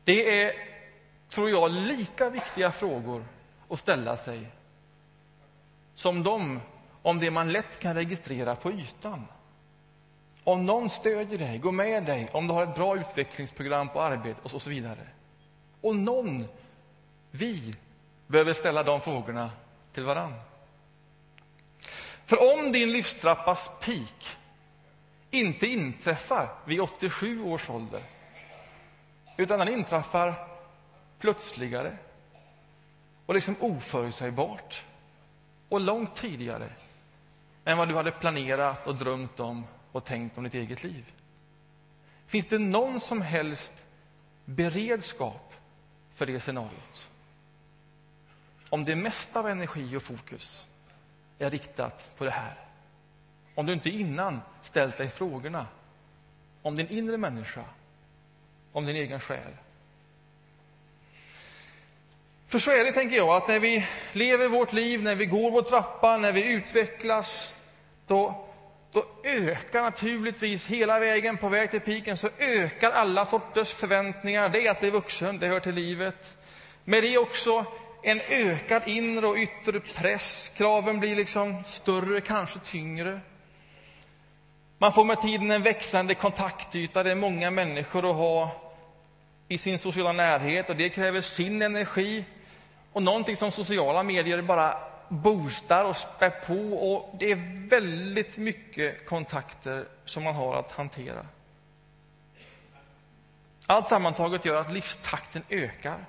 Det 0.05 0.43
är, 0.43 0.53
tror 1.29 1.51
jag, 1.51 1.71
lika 1.71 2.31
viktiga 2.31 2.73
frågor 2.73 3.25
att 3.69 3.79
ställa 3.79 4.17
sig 4.17 4.47
som 5.95 6.23
de 6.23 6.61
om 7.03 7.19
det 7.19 7.31
man 7.31 7.53
lätt 7.53 7.81
kan 7.81 7.95
registrera 7.95 8.57
på 8.57 8.73
ytan. 8.73 9.27
Om 10.45 10.67
någon 10.67 10.91
stödjer 10.91 11.39
dig, 11.39 11.59
går 11.59 11.73
med 11.73 12.05
dig, 12.05 12.29
om 12.33 12.47
du 12.47 12.53
har 12.53 12.63
ett 12.63 12.75
bra 12.75 12.97
utvecklingsprogram 12.97 13.89
på 13.89 14.03
arbetet 14.03 14.55
och 14.55 14.63
så 14.63 14.71
vidare. 14.71 15.07
Och 15.81 15.97
någon, 15.97 16.45
vi, 17.31 17.75
behöver 18.27 18.53
ställa 18.53 18.83
de 18.83 19.01
frågorna 19.01 19.51
till 19.93 20.05
varann. 20.05 20.35
För 22.25 22.55
om 22.55 22.73
din 22.73 22.93
livstrappas 22.93 23.71
peak 23.81 24.37
inte 25.31 25.67
inträffar 25.67 26.49
vid 26.65 26.81
87 26.81 27.43
års 27.43 27.71
ålder 27.71 28.03
utan 29.37 29.59
den 29.59 29.69
inträffar 29.69 30.49
plötsligare 31.19 31.97
och 33.27 33.35
liksom 33.35 33.57
oförutsägbart 33.61 34.85
och 35.69 35.81
långt 35.81 36.17
tidigare 36.17 36.69
än 37.65 37.79
vad 37.79 37.89
du 37.89 37.95
hade 37.95 38.11
planerat 38.11 38.87
och 38.87 38.95
drömt 38.97 39.41
om 39.41 39.65
och 39.93 40.05
tänkt 40.05 40.39
om 40.39 40.45
ditt 40.45 40.55
eget 40.55 40.85
liv. 40.85 41.13
Finns 42.27 42.47
det 42.47 42.59
någon 42.59 43.01
som 43.01 43.23
helst 43.23 43.73
beredskap 44.45 45.55
för 46.15 46.27
det 46.27 46.41
scenariot? 46.41 47.11
Om 48.71 48.85
det 48.85 48.97
mesta 48.97 49.41
av 49.41 49.49
energi 49.49 49.97
och 49.97 50.03
fokus 50.03 50.69
är 51.39 51.51
riktat 51.51 52.11
på 52.17 52.25
det 52.25 52.31
här. 52.31 52.55
Om 53.55 53.67
du 53.67 53.73
inte 53.73 53.91
innan 53.91 54.41
ställt 54.63 54.97
dig 54.97 55.09
frågorna 55.09 55.67
om 56.63 56.77
din 56.77 56.89
inre 56.89 57.17
människa, 57.17 57.65
om 58.73 58.87
din 58.87 58.97
egen 58.97 59.21
själ. 59.21 59.53
För 62.49 62.59
så 62.59 62.71
är 62.71 62.85
det, 62.85 62.93
tänker 62.93 63.17
jag, 63.17 63.29
att 63.29 63.49
när 63.49 63.61
vi 63.61 63.87
lever 64.13 64.49
vårt 64.49 64.73
liv, 64.73 65.03
när 65.03 65.15
vi 65.15 65.27
går 65.27 65.51
vår 65.51 65.63
trappa, 65.63 66.17
när 66.17 66.33
vi 66.33 66.53
utvecklas, 66.53 67.55
då, 68.07 68.49
då 68.93 69.05
ökar 69.25 69.83
naturligtvis 69.83 70.67
hela 70.67 71.01
vägen 71.01 71.37
på 71.37 71.49
väg 71.49 71.71
till 71.71 71.81
piken, 71.81 72.17
så 72.17 72.29
ökar 72.39 72.91
alla 72.91 73.27
sorters 73.27 73.75
förväntningar. 73.75 74.49
Det 74.49 74.67
är 74.67 74.71
att 74.71 74.81
bli 74.81 74.91
vuxen, 74.91 75.39
det 75.39 75.47
hör 75.47 75.61
till 75.61 75.75
livet. 75.75 76.37
Med 76.85 77.03
det 77.03 77.19
också 77.19 77.67
en 78.03 78.21
ökad 78.29 78.83
inre 78.87 79.27
och 79.27 79.37
yttre 79.37 79.81
press. 79.81 80.53
Kraven 80.57 81.01
blir 81.01 81.17
liksom 81.17 81.65
större, 81.65 82.21
kanske 82.21 82.59
tyngre. 82.59 83.21
Man 84.79 84.93
får 84.93 85.05
med 85.05 85.21
tiden 85.21 85.51
en 85.51 85.63
växande 85.63 86.15
kontaktyta. 86.15 87.03
Det 87.03 87.11
är 87.11 87.15
många 87.15 87.51
människor 87.51 88.11
att 88.11 88.17
ha 88.17 88.51
i 89.49 89.59
sin 89.59 89.79
sociala 89.79 90.13
närhet 90.13 90.71
och 90.71 90.77
det 90.77 90.89
kräver 90.89 91.21
sin 91.21 91.63
energi. 91.63 92.25
Och 92.93 93.03
någonting 93.03 93.37
som 93.37 93.51
sociala 93.51 94.03
medier 94.03 94.43
bara 94.43 94.79
boostar 95.09 95.85
och 95.85 95.97
spär 95.97 96.31
på. 96.31 96.93
Och 96.93 97.17
det 97.19 97.31
är 97.31 97.69
väldigt 97.69 98.37
mycket 98.37 99.07
kontakter 99.07 99.89
som 100.05 100.23
man 100.23 100.35
har 100.35 100.57
att 100.57 100.73
hantera. 100.73 101.27
Allt 103.67 103.89
sammantaget 103.89 104.45
gör 104.45 104.61
att 104.61 104.73
livstakten 104.73 105.43
ökar. 105.49 106.07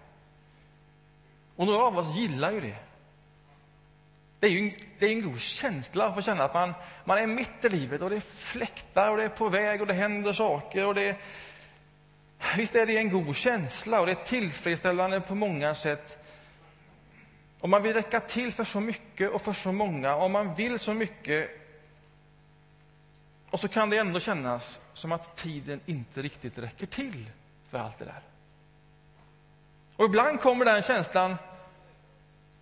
Och 1.55 1.65
några 1.65 1.84
av 1.84 1.98
oss 1.98 2.15
gillar 2.15 2.51
ju 2.51 2.62
det. 2.62 2.75
Det 4.39 4.48
är 4.48 4.51
ju 4.51 4.60
en, 4.60 4.74
det 5.00 5.05
är 5.05 5.10
en 5.10 5.22
god 5.22 5.39
känsla 5.39 6.05
att 6.05 6.15
få 6.15 6.22
känna 6.22 6.43
att 6.43 6.53
man, 6.53 6.74
man 7.05 7.17
är 7.17 7.27
mitt 7.27 7.65
i 7.65 7.70
livet 7.70 8.01
och 8.01 8.10
det 8.10 8.22
fläktar 8.22 9.10
och 9.10 9.17
det 9.17 9.24
är 9.24 9.29
på 9.29 9.50
väg 9.50 9.81
och 9.81 9.88
det 9.88 9.93
händer 9.93 10.34
saker. 10.34 10.88
Och 10.88 10.96
det, 10.96 11.17
visst 12.58 12.75
är 12.75 12.86
det 12.86 12.98
en 12.98 13.10
god 13.10 13.36
känsla 13.36 14.00
och 14.00 14.05
det 14.05 14.12
är 14.12 14.24
tillfredsställande 14.24 15.22
på 15.22 15.36
många 15.36 15.75
sätt. 15.75 16.17
Om 17.60 17.70
man 17.70 17.84
vill 17.84 17.93
räcka 17.93 18.20
till 18.20 18.51
för 18.51 18.63
så 18.63 18.79
mycket 18.79 19.31
och 19.31 19.41
för 19.41 19.53
så 19.53 19.72
många 19.72 20.15
om 20.15 20.31
man 20.31 20.53
vill 20.53 20.79
så 20.79 20.93
mycket. 20.93 21.50
Och 23.50 23.60
så 23.60 23.67
kan 23.67 23.89
det 23.89 23.98
ändå 23.98 24.20
kännas 24.20 24.79
som 24.93 25.12
att 25.12 25.38
tiden 25.38 25.79
inte 25.86 26.22
riktigt 26.22 26.58
räcker 26.58 26.86
till 26.86 27.29
för 27.70 27.77
allt 27.77 28.00
det 28.00 28.05
där. 28.05 28.22
Och 30.01 30.05
ibland 30.05 30.41
kommer 30.41 30.65
den 30.65 30.81
känslan 30.81 31.36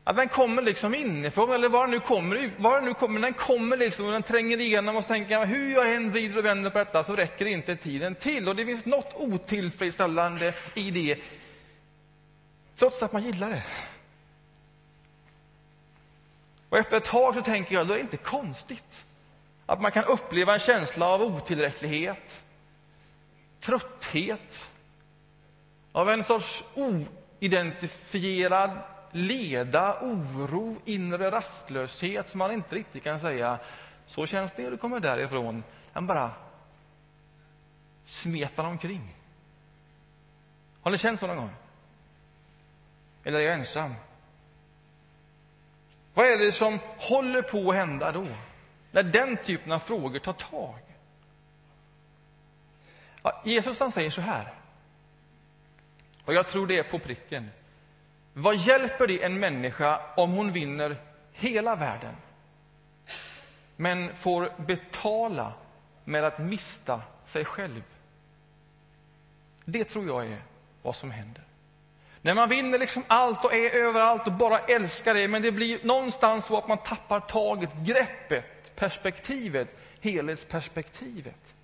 att 0.03 0.15
den 0.15 0.29
kommer 0.29 0.62
liksom 0.62 0.96
inifrån, 0.96 1.51
eller 1.51 1.69
var 1.69 1.81
den 1.81 1.91
nu 1.91 2.00
kommer, 2.00 2.53
var 2.58 2.75
den 2.75 2.86
nu 2.86 2.93
kommer, 2.93 3.19
den 3.19 3.34
kommer 3.34 3.77
liksom 3.77 4.05
och 4.05 4.12
den 4.12 4.24
tränger 4.24 4.60
igenom 4.60 4.98
och 4.98 5.03
så 5.03 5.08
tänker 5.08 5.34
jag, 5.34 5.46
hur 5.46 5.74
jag 5.74 5.96
än 5.96 6.12
vrider 6.12 6.38
och 6.38 6.46
vänder 6.46 6.69
på 6.69 6.77
detta 6.77 7.03
så 7.03 7.15
räcker 7.15 7.46
inte 7.46 7.75
tiden 7.75 8.15
till. 8.15 8.50
Och 8.50 8.55
det 8.55 8.65
finns 8.65 8.86
något 8.86 9.13
otillfredsställande 9.15 10.53
i 10.74 10.91
det, 10.91 11.19
trots 12.75 13.03
att 13.03 13.13
man 13.13 13.24
gillar 13.24 13.50
det. 13.50 13.63
Och 16.69 16.77
efter 16.77 16.98
ett 16.98 17.05
tag 17.05 17.36
så 17.36 17.41
tänker 17.41 17.75
jag, 17.75 17.88
då 17.88 17.93
är 17.93 17.98
det 17.98 18.03
inte 18.03 18.17
konstigt 18.17 19.05
att 19.65 19.81
man 19.81 19.91
kan 19.91 20.03
uppleva 20.03 20.53
en 20.53 20.60
känsla 20.60 21.08
av 21.08 21.22
otillräcklighet, 21.22 22.43
trötthet, 23.60 24.72
av 25.91 26.10
en 26.10 26.24
sorts 26.24 26.63
Identifierad 27.39 28.72
leda, 29.12 30.00
oro, 30.01 30.77
inre 30.86 31.31
rastlöshet 31.31 32.29
som 32.29 32.38
man 32.38 32.51
inte 32.51 32.75
riktigt 32.75 33.03
kan 33.03 33.19
säga 33.19 33.60
så 34.05 34.25
känns 34.25 34.51
det 34.51 34.63
när 34.63 34.72
du 34.72 34.77
kommer 34.77 35.00
därifrån. 35.00 35.63
Den 35.93 36.08
bara 36.08 36.31
smetar 38.05 38.63
omkring. 38.63 39.15
Har 40.81 40.91
ni 40.91 40.98
känt 40.98 41.19
så 41.19 41.27
någon 41.27 41.38
gång? 41.38 41.53
Eller 43.24 43.39
är 43.39 43.43
jag 43.43 43.53
ensam? 43.53 43.96
Vad 46.13 46.25
är 46.25 46.38
det 46.38 46.51
som 46.51 46.79
håller 46.98 47.41
på 47.41 47.69
att 47.69 47.75
hända 47.75 48.12
då? 48.12 48.27
När 48.91 49.03
den 49.03 49.38
typen 49.38 49.72
av 49.72 49.79
frågor 49.79 50.19
tar 50.19 50.34
tag? 50.34 50.79
Ja, 53.24 53.41
Jesus 53.46 53.79
han 53.79 53.91
säger 53.91 54.10
så 54.10 54.22
här. 54.22 54.53
Och 56.30 56.36
jag 56.36 56.48
tror 56.48 56.68
det 56.68 56.78
är 56.78 56.84
på 56.84 57.00
pricken. 57.00 57.50
Vad 58.34 58.56
hjälper 58.56 59.08
det 59.08 59.24
en 59.24 59.40
människa 59.40 60.02
om 60.18 60.32
hon 60.32 60.52
vinner 60.52 60.98
hela 61.32 61.76
världen 61.76 62.16
men 63.76 64.16
får 64.16 64.52
betala 64.58 65.54
med 66.04 66.24
att 66.24 66.40
mista 66.40 67.02
sig 67.26 67.46
själv? 67.46 67.84
Det 69.66 69.84
tror 69.84 70.08
jag 70.08 70.26
är 70.26 70.42
vad 70.82 70.96
som 70.96 71.12
händer. 71.12 71.44
När 72.22 72.34
man 72.34 72.50
vinner 72.50 72.80
liksom 72.80 73.04
allt 73.08 73.46
och 73.46 73.54
är 73.54 73.76
överallt 73.76 74.28
och 74.28 74.34
bara 74.34 74.60
älskar 74.60 75.14
det 75.14 75.28
men 75.28 75.42
det 75.42 75.52
blir 75.52 75.80
någonstans 75.84 76.46
så 76.46 76.58
att 76.58 76.68
man 76.68 76.78
tappar 76.78 77.20
taget, 77.20 77.74
greppet, 77.74 78.76
perspektivet, 78.76 79.78
helhetsperspektivet. 80.02 81.56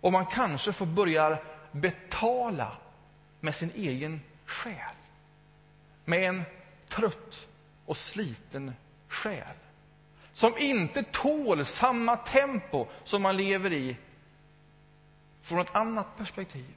Och 0.00 0.12
man 0.12 0.26
kanske 0.26 0.72
får 0.72 0.86
börja 0.86 1.38
betala 1.72 2.76
med 3.40 3.54
sin 3.54 3.72
egen 3.74 4.20
själ. 4.44 4.94
Med 6.04 6.28
en 6.28 6.42
trött 6.88 7.48
och 7.86 7.96
sliten 7.96 8.72
själ 9.08 9.56
som 10.32 10.58
inte 10.58 11.02
tål 11.02 11.64
samma 11.64 12.16
tempo 12.16 12.86
som 13.04 13.22
man 13.22 13.36
lever 13.36 13.72
i 13.72 13.96
från 15.42 15.60
ett 15.60 15.74
annat 15.74 16.16
perspektiv 16.16 16.74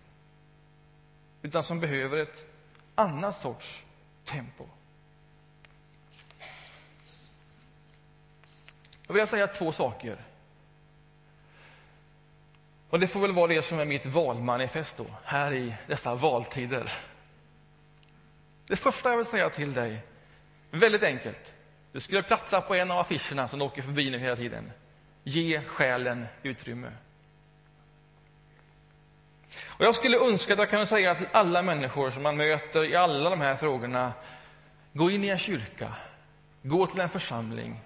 utan 1.41 1.63
som 1.63 1.79
behöver 1.79 2.17
ett 2.17 2.45
annat 2.95 3.37
sorts 3.37 3.83
tempo. 4.25 4.65
Jag 9.07 9.13
vill 9.13 9.27
säga 9.27 9.47
två 9.47 9.71
saker. 9.71 10.17
Och 12.93 12.99
Det 12.99 13.07
får 13.07 13.19
väl 13.19 13.31
vara 13.31 13.47
det 13.47 13.61
som 13.61 13.79
är 13.79 13.85
mitt 13.85 14.05
valmanifest 14.05 14.97
då, 14.97 15.05
här 15.23 15.53
i 15.53 15.75
dessa 15.87 16.15
valtider. 16.15 16.91
Det 18.67 18.75
första 18.75 19.09
jag 19.09 19.17
vill 19.17 19.25
säga 19.25 19.49
till 19.49 19.73
dig, 19.73 19.99
väldigt 20.71 21.03
enkelt. 21.03 21.53
Du 21.91 21.99
skulle 21.99 22.23
platsa 22.23 22.61
på 22.61 22.75
en 22.75 22.91
av 22.91 22.99
affischerna 22.99 23.47
som 23.47 23.61
åker 23.61 23.81
förbi 23.81 24.09
nu 24.09 24.19
hela 24.19 24.35
tiden. 24.35 24.71
Ge 25.23 25.61
själen 25.61 26.25
utrymme. 26.43 26.91
Och 29.65 29.85
jag 29.85 29.95
skulle 29.95 30.17
önska 30.17 30.53
att 30.53 30.59
jag 30.59 30.69
kunde 30.69 30.87
säga 30.87 31.15
till 31.15 31.27
alla 31.31 31.61
människor 31.61 32.11
som 32.11 32.23
man 32.23 32.37
möter 32.37 32.85
i 32.85 32.95
alla 32.95 33.29
de 33.29 33.41
här 33.41 33.55
frågorna. 33.55 34.13
Gå 34.93 35.11
in 35.11 35.23
i 35.23 35.27
en 35.27 35.37
kyrka, 35.37 35.93
gå 36.61 36.87
till 36.87 36.99
en 36.99 37.09
församling, 37.09 37.79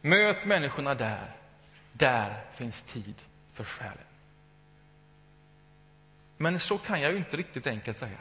möt 0.00 0.44
människorna 0.44 0.94
där. 0.94 1.36
Där 1.92 2.44
finns 2.54 2.82
tid 2.82 3.14
för 3.52 3.64
själen. 3.64 4.11
Men 6.42 6.60
så 6.60 6.78
kan 6.78 7.00
jag 7.00 7.12
ju 7.12 7.18
inte 7.18 7.36
riktigt 7.36 7.66
enkelt 7.66 7.96
säga. 7.96 8.18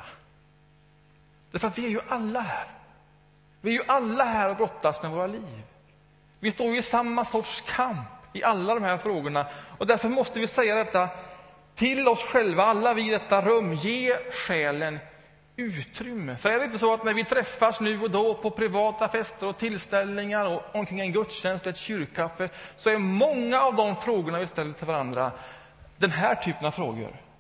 Därför 1.52 1.68
att 1.68 1.78
vi 1.78 1.86
är 1.86 1.90
ju 1.90 2.00
alla 2.08 2.40
här. 2.40 2.66
Vi 3.62 3.70
är 3.70 3.74
ju 3.74 3.84
alla 3.88 4.24
här 4.24 4.50
och 4.50 4.56
brottas 4.56 5.02
med 5.02 5.12
våra 5.12 5.28
liv. 5.28 5.64
Vi 6.40 6.52
står 6.52 6.68
ju 6.68 6.78
i 6.78 6.82
samma 6.82 7.26
sorts 7.26 7.64
kamp 7.68 8.08
i 8.34 8.44
alla 8.44 8.74
de 8.74 8.84
här 8.84 8.98
frågorna. 8.98 9.48
Och 9.78 9.88
därför 9.88 10.10
måste 10.10 10.40
vi 10.40 10.48
säga 10.48 10.76
detta 10.76 11.10
till 11.76 12.08
oss 12.08 12.24
själva, 12.24 12.64
alla 12.64 12.94
vi 12.94 13.08
i 13.08 13.12
detta 13.12 13.42
rum. 13.42 13.74
Ge 13.74 14.16
själen 14.32 15.00
utrymme. 15.56 16.36
För 16.36 16.50
är 16.50 16.60
det 16.60 16.66
inte 16.66 16.80
så 16.80 16.94
att 16.94 17.04
när 17.04 17.14
vi 17.14 17.24
träffas 17.24 17.82
nu 17.82 18.02
och 18.02 18.12
då 18.12 18.34
på 18.34 18.52
privata 18.52 19.08
fester 19.08 19.48
och 19.48 19.58
tillställningar 19.58 20.46
och 20.46 20.76
omkring 20.76 21.00
en 21.00 21.12
gudstjänst 21.12 21.66
och 21.66 21.70
ett 21.70 21.78
kyrkkaffe 21.78 22.50
så 22.78 22.90
är 22.90 22.98
många 22.98 23.62
av 23.62 23.76
de 23.76 23.96
frågorna 23.96 24.40
vi 24.40 24.48
ställer 24.48 24.74
till 24.74 24.88
varandra 24.88 25.32
den 25.98 26.12
här 26.12 26.36
typen 26.36 26.66
av 26.66 26.72
frågor. 26.72 27.31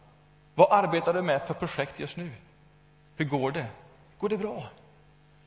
Vad 0.61 0.85
arbetar 0.85 1.13
du 1.13 1.21
med 1.21 1.41
för 1.41 1.53
projekt 1.53 1.99
just 1.99 2.17
nu? 2.17 2.31
Hur 3.15 3.25
går 3.25 3.51
det? 3.51 3.65
Går 4.19 4.29
det 4.29 4.37
bra? 4.37 4.63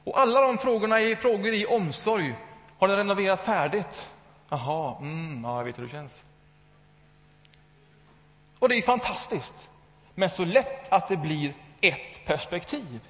Och 0.05 0.21
alla 0.21 0.41
de 0.41 0.59
frågorna 0.59 1.01
är 1.01 1.17
frågor 1.17 1.55
i 1.55 1.67
omsorg. 1.67 2.35
Har 2.79 2.89
ni 2.89 2.97
renoverat 2.97 3.41
färdigt? 3.41 4.11
Jaha, 4.49 4.97
mm, 5.01 5.45
ja, 5.45 5.57
jag 5.57 5.65
vet 5.65 5.79
hur 5.79 5.83
det 5.83 5.89
känns. 5.89 6.25
Och 8.59 8.69
det 8.69 8.75
är 8.75 8.83
fantastiskt. 8.83 9.69
Men 10.15 10.31
så 10.31 10.45
lätt 10.45 10.93
att 10.93 11.09
det 11.09 11.17
blir 11.17 11.55
ett 11.81 12.25
perspektiv. 12.27 13.01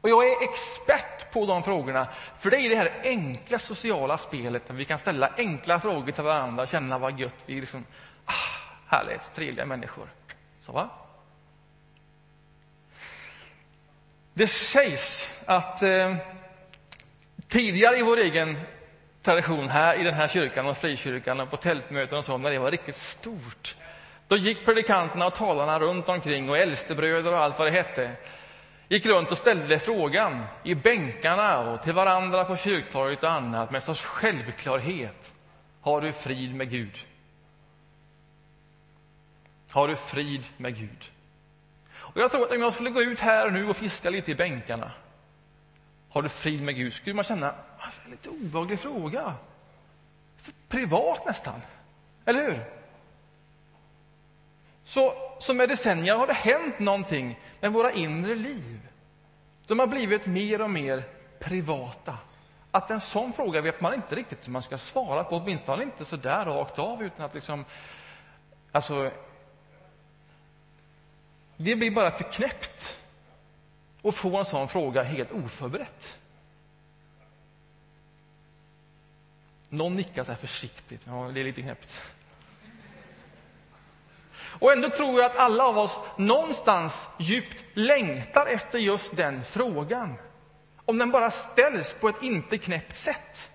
Och 0.00 0.08
jag 0.08 0.28
är 0.28 0.42
expert 0.42 1.32
på 1.32 1.46
de 1.46 1.62
frågorna, 1.62 2.08
för 2.38 2.50
det 2.50 2.56
är 2.56 2.70
det 2.70 2.76
här 2.76 3.00
enkla 3.04 3.58
sociala 3.58 4.18
spelet 4.18 4.66
där 4.66 4.74
vi 4.74 4.84
kan 4.84 4.98
ställa 4.98 5.32
enkla 5.36 5.80
frågor 5.80 6.12
till 6.12 6.24
varandra 6.24 6.62
och 6.62 6.68
känna 6.68 6.98
vad 6.98 7.20
gött 7.20 7.44
vi 7.46 7.56
är. 7.56 7.60
Liksom, 7.60 7.84
ah, 8.24 8.32
härligt, 8.86 9.34
trevliga 9.34 9.66
människor. 9.66 10.08
Så 10.60 10.72
va? 10.72 10.90
Det 14.34 14.46
sägs 14.46 15.34
att 15.46 15.82
eh, 15.82 16.14
tidigare 17.48 17.98
i 17.98 18.02
vår 18.02 18.16
egen 18.16 18.56
tradition 19.22 19.68
här 19.68 20.00
i 20.00 20.04
den 20.04 20.14
här 20.14 20.28
kyrkan 20.28 20.66
och 20.66 20.76
frikyrkan 20.76 21.40
och 21.40 21.50
på 21.50 21.56
tältmöten 21.56 22.18
och 22.18 22.24
så, 22.24 22.38
när 22.38 22.50
det 22.50 22.58
var 22.58 22.70
riktigt 22.70 22.96
stort, 22.96 23.76
då 24.28 24.36
gick 24.36 24.64
predikanterna 24.64 25.26
och 25.26 25.34
talarna 25.34 25.78
runt 25.78 26.08
omkring 26.08 26.50
och 26.50 26.58
äldstebröder 26.58 27.32
och 27.32 27.38
allt 27.38 27.58
vad 27.58 27.68
det 27.68 27.72
hette 27.72 28.10
gick 28.88 29.06
runt 29.06 29.30
och 29.30 29.38
ställde 29.38 29.78
frågan 29.78 30.44
i 30.64 30.74
bänkarna 30.74 31.58
och 31.58 31.82
till 31.82 31.92
varandra 31.92 32.44
på 32.44 32.56
kyrktorget 32.56 33.22
och 33.22 33.30
annat 33.30 33.70
med 33.70 33.78
en 33.78 33.82
sorts 33.82 34.02
självklarhet. 34.02 35.34
Har 35.80 36.00
du 36.00 36.12
frid 36.12 36.54
med 36.54 36.70
Gud? 36.70 37.06
Har 39.70 39.88
du 39.88 39.96
frid 39.96 40.44
med 40.56 40.76
Gud? 40.78 41.11
Och 42.14 42.20
jag 42.20 42.30
tror 42.30 42.44
att 42.44 42.50
om 42.50 42.60
jag 42.60 42.74
skulle 42.74 42.90
gå 42.90 43.02
ut 43.02 43.20
här 43.20 43.50
nu 43.50 43.68
och 43.68 43.76
fiska 43.76 44.10
lite 44.10 44.30
i 44.30 44.34
bänkarna, 44.34 44.90
har 46.08 46.22
du 46.22 46.28
frid 46.28 46.62
med 46.62 46.76
Gud? 46.76 46.92
Skulle 46.92 47.14
man 47.14 47.24
känna, 47.24 47.54
ah, 47.78 47.90
en 48.04 48.10
lite 48.10 48.28
obehaglig 48.28 48.78
fråga. 48.78 49.34
Privat 50.68 51.26
nästan, 51.26 51.60
eller 52.24 52.44
hur? 52.44 52.64
Så, 54.84 55.14
så 55.38 55.54
med 55.54 55.68
decennier 55.68 56.16
har 56.16 56.26
det 56.26 56.32
hänt 56.32 56.78
någonting 56.78 57.40
med 57.60 57.72
våra 57.72 57.92
inre 57.92 58.34
liv. 58.34 58.80
De 59.66 59.78
har 59.78 59.86
blivit 59.86 60.26
mer 60.26 60.60
och 60.60 60.70
mer 60.70 61.04
privata. 61.38 62.18
Att 62.70 62.90
en 62.90 63.00
sån 63.00 63.32
fråga 63.32 63.60
vet 63.60 63.80
man 63.80 63.94
inte 63.94 64.14
riktigt 64.14 64.46
hur 64.46 64.52
man 64.52 64.62
ska 64.62 64.78
svara 64.78 65.24
på, 65.24 65.36
åtminstone 65.36 65.82
inte 65.82 66.04
så 66.04 66.16
där 66.16 66.44
rakt 66.44 66.78
av, 66.78 67.02
utan 67.02 67.26
att 67.26 67.34
liksom... 67.34 67.64
Alltså, 68.72 69.10
det 71.56 71.76
blir 71.76 71.90
bara 71.90 72.10
för 72.10 72.32
knäppt 72.32 72.96
att 74.02 74.14
få 74.14 74.36
en 74.36 74.44
sån 74.44 74.68
fråga 74.68 75.02
helt 75.02 75.32
oförberett. 75.32 76.18
Någon 79.68 79.94
nickar 79.94 80.24
så 80.24 80.32
här 80.32 80.38
försiktigt. 80.38 81.00
Ja, 81.04 81.30
det 81.34 81.40
är 81.40 81.44
lite 81.44 81.62
knäppt. 81.62 82.02
Och 84.34 84.72
ändå 84.72 84.90
tror 84.90 85.20
jag 85.20 85.30
att 85.30 85.36
alla 85.36 85.64
av 85.64 85.78
oss 85.78 85.98
någonstans 86.18 87.08
djupt 87.18 87.64
längtar 87.74 88.46
efter 88.46 88.78
just 88.78 89.16
den 89.16 89.44
frågan. 89.44 90.14
Om 90.84 90.98
den 90.98 91.10
bara 91.10 91.30
ställs 91.30 91.92
på 91.92 92.08
ett 92.08 92.22
inte 92.22 92.58
knäppt 92.58 92.96
sätt. 92.96 93.50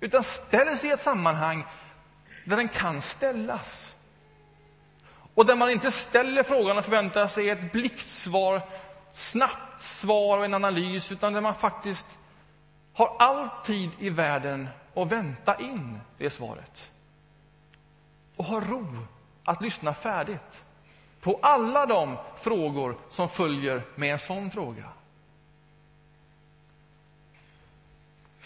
Utan 0.00 0.24
ställs 0.24 0.84
i 0.84 0.90
ett 0.90 1.00
sammanhang 1.00 1.64
där 2.44 2.56
den 2.56 2.68
kan 2.68 3.02
ställas. 3.02 3.93
Och 5.34 5.46
där 5.46 5.56
man 5.56 5.70
inte 5.70 5.90
ställer 5.90 6.42
frågan 6.42 6.78
och 6.78 6.84
förväntar 6.84 7.26
sig 7.26 7.50
ett 7.50 7.72
blixtsvar, 7.72 8.62
snabbt 9.12 9.80
svar 9.80 10.38
och 10.38 10.44
en 10.44 10.54
analys, 10.54 11.12
utan 11.12 11.32
där 11.32 11.40
man 11.40 11.54
faktiskt 11.54 12.18
har 12.92 13.16
all 13.18 13.48
tid 13.64 13.90
i 13.98 14.10
världen 14.10 14.68
att 14.94 15.12
vänta 15.12 15.60
in 15.60 16.00
det 16.18 16.30
svaret. 16.30 16.90
Och 18.36 18.44
har 18.44 18.60
ro 18.60 18.86
att 19.44 19.62
lyssna 19.62 19.94
färdigt 19.94 20.64
på 21.20 21.38
alla 21.42 21.86
de 21.86 22.16
frågor 22.40 22.96
som 23.10 23.28
följer 23.28 23.82
med 23.94 24.12
en 24.12 24.18
sån 24.18 24.50
fråga. 24.50 24.88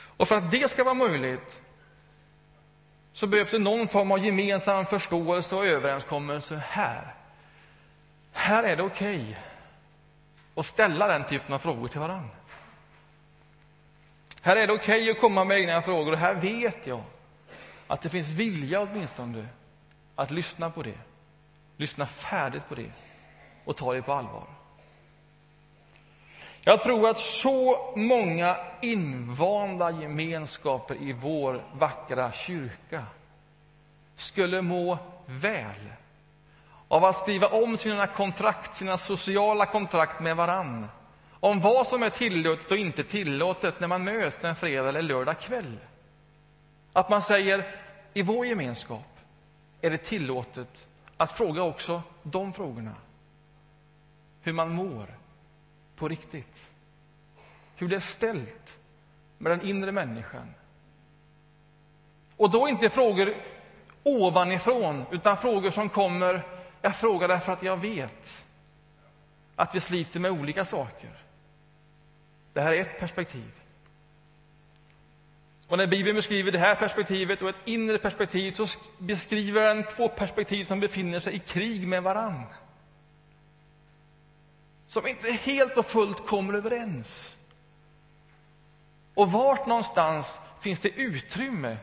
Och 0.00 0.28
för 0.28 0.36
att 0.36 0.50
det 0.50 0.70
ska 0.70 0.84
vara 0.84 0.94
möjligt 0.94 1.60
så 3.18 3.26
behövs 3.26 3.50
det 3.50 3.58
någon 3.58 3.88
form 3.88 4.12
av 4.12 4.18
gemensam 4.18 4.86
förståelse 4.86 5.56
och 5.56 5.66
överenskommelse 5.66 6.62
här. 6.68 7.14
Här 8.32 8.64
är 8.64 8.76
det 8.76 8.82
okej 8.82 9.20
okay 9.20 9.34
att 10.54 10.66
ställa 10.66 11.08
den 11.08 11.24
typen 11.24 11.54
av 11.54 11.58
frågor 11.58 11.88
till 11.88 12.00
varandra. 12.00 12.36
Här 14.42 14.56
är 14.56 14.66
det 14.66 14.72
okej 14.72 15.00
okay 15.02 15.10
att 15.10 15.20
komma 15.20 15.44
med 15.44 15.58
egna 15.58 15.82
frågor 15.82 16.12
och 16.12 16.18
här 16.18 16.34
vet 16.34 16.86
jag 16.86 17.02
att 17.86 18.02
det 18.02 18.08
finns 18.08 18.28
vilja 18.28 18.80
åtminstone 18.80 19.46
att 20.14 20.30
lyssna 20.30 20.70
på 20.70 20.82
det, 20.82 20.98
lyssna 21.76 22.06
färdigt 22.06 22.68
på 22.68 22.74
det 22.74 22.92
och 23.64 23.76
ta 23.76 23.94
det 23.94 24.02
på 24.02 24.12
allvar. 24.12 24.46
Jag 26.68 26.82
tror 26.82 27.08
att 27.08 27.18
så 27.18 27.92
många 27.96 28.56
invanda 28.82 29.90
gemenskaper 29.90 30.94
i 31.02 31.12
vår 31.12 31.64
vackra 31.72 32.32
kyrka 32.32 33.04
skulle 34.16 34.62
må 34.62 34.98
väl 35.26 35.92
av 36.88 37.04
att 37.04 37.16
skriva 37.16 37.46
om 37.46 37.76
sina 37.76 38.06
kontrakt, 38.06 38.74
sina 38.74 38.98
sociala 38.98 39.66
kontrakt 39.66 40.20
med 40.20 40.36
varann 40.36 40.86
om 41.40 41.60
vad 41.60 41.86
som 41.86 42.02
är 42.02 42.10
tillåtet 42.10 42.70
och 42.70 42.76
inte 42.76 43.04
tillåtet 43.04 43.80
när 43.80 43.88
man 43.88 44.04
möts 44.04 44.44
en 44.44 44.56
fredag 44.56 44.88
eller 44.88 45.02
lördag 45.02 45.40
kväll. 45.40 45.78
Att 46.92 47.10
man 47.10 47.22
säger 47.22 47.76
i 48.14 48.22
vår 48.22 48.46
gemenskap 48.46 49.18
är 49.80 49.90
det 49.90 49.98
tillåtet 49.98 50.86
att 51.16 51.32
fråga 51.32 51.62
också 51.62 52.02
de 52.22 52.52
frågorna. 52.52 52.94
Hur 54.42 54.52
man 54.52 54.74
mår 54.74 55.18
på 55.98 56.08
riktigt. 56.08 56.72
Hur 57.76 57.88
det 57.88 57.96
är 57.96 58.00
ställt 58.00 58.78
med 59.38 59.52
den 59.52 59.62
inre 59.62 59.92
människan. 59.92 60.54
Och 62.36 62.50
då 62.50 62.68
inte 62.68 62.90
frågor 62.90 63.34
ovanifrån, 64.02 65.04
utan 65.10 65.36
frågor 65.36 65.70
som 65.70 65.88
kommer 65.88 66.44
Jag 66.82 66.96
frågar 66.96 67.28
därför 67.28 67.52
att 67.52 67.62
jag 67.62 67.76
vet 67.76 68.44
att 69.56 69.74
vi 69.74 69.80
sliter 69.80 70.20
med 70.20 70.30
olika 70.30 70.64
saker. 70.64 71.10
Det 72.52 72.60
här 72.60 72.72
är 72.72 72.80
ett 72.80 73.00
perspektiv. 73.00 73.52
Och 75.68 75.78
när 75.78 75.86
Bibeln 75.86 76.16
beskriver 76.16 76.52
det 76.52 76.58
här 76.58 76.74
perspektivet 76.74 77.42
och 77.42 77.48
ett 77.48 77.56
inre 77.64 77.98
perspektiv 77.98 78.52
så 78.52 78.66
beskriver 78.98 79.62
den 79.62 79.84
två 79.84 80.08
perspektiv 80.08 80.64
som 80.64 80.80
befinner 80.80 81.20
sig 81.20 81.34
i 81.34 81.38
krig 81.38 81.88
med 81.88 82.02
varann. 82.02 82.44
Som 84.88 85.06
inte 85.06 85.32
helt 85.32 85.76
och 85.76 85.86
fullt 85.86 86.26
kommer 86.26 86.54
överens. 86.54 87.36
Och 89.14 89.32
vart 89.32 89.66
någonstans 89.66 90.40
finns 90.60 90.80
det 90.80 90.88
utrymme 90.88 91.76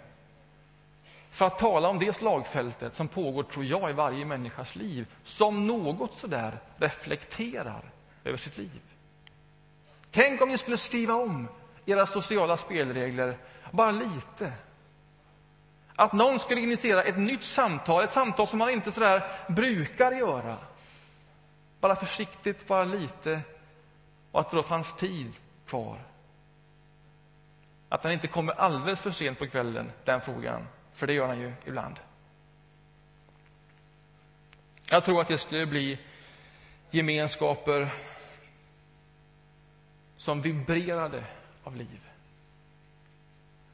för 1.31 1.45
att 1.45 1.57
tala 1.57 1.89
om 1.89 1.99
det 1.99 2.13
slagfältet 2.13 2.95
som 2.95 3.07
pågår, 3.07 3.43
tror 3.43 3.65
jag, 3.65 3.89
i 3.89 3.93
varje 3.93 4.25
människas 4.25 4.75
liv 4.75 5.07
som 5.23 5.67
något 5.67 6.17
sådär 6.17 6.59
reflekterar 6.77 7.81
över 8.23 8.37
sitt 8.37 8.57
liv. 8.57 8.81
Tänk 10.11 10.41
om 10.41 10.49
ni 10.49 10.57
skulle 10.57 10.77
skriva 10.77 11.13
om 11.13 11.47
era 11.85 12.05
sociala 12.05 12.57
spelregler 12.57 13.37
bara 13.71 13.91
lite. 13.91 14.53
Att 15.95 16.13
någon 16.13 16.39
skulle 16.39 16.61
initiera 16.61 17.03
ett 17.03 17.17
nytt 17.17 17.43
samtal, 17.43 18.03
ett 18.03 18.11
samtal 18.11 18.47
som 18.47 18.59
man 18.59 18.69
inte 18.69 18.91
sådär 18.91 19.23
brukar 19.49 20.11
göra. 20.11 20.57
Bara 21.85 21.95
försiktigt, 21.95 22.67
bara 22.67 22.83
lite. 22.83 23.41
Och 24.31 24.39
att 24.39 24.49
det 24.49 24.57
då 24.57 24.63
fanns 24.63 24.95
tid 24.95 25.33
kvar. 25.67 25.99
Att 27.89 28.03
han 28.03 28.13
inte 28.13 28.27
kommer 28.27 28.53
alldeles 28.53 29.01
för 29.01 29.11
sent 29.11 29.39
på 29.39 29.47
kvällen, 29.47 29.91
den 30.03 30.21
frågan. 30.21 30.67
För 30.93 31.07
det 31.07 31.13
gör 31.13 31.27
han 31.27 31.39
ju 31.39 31.53
ibland. 31.65 31.99
Jag 34.89 35.03
tror 35.03 35.21
att 35.21 35.27
det 35.27 35.37
skulle 35.37 35.65
bli 35.65 35.99
gemenskaper 36.89 37.89
som 40.17 40.41
vibrerade 40.41 41.23
av 41.63 41.75
liv. 41.75 42.09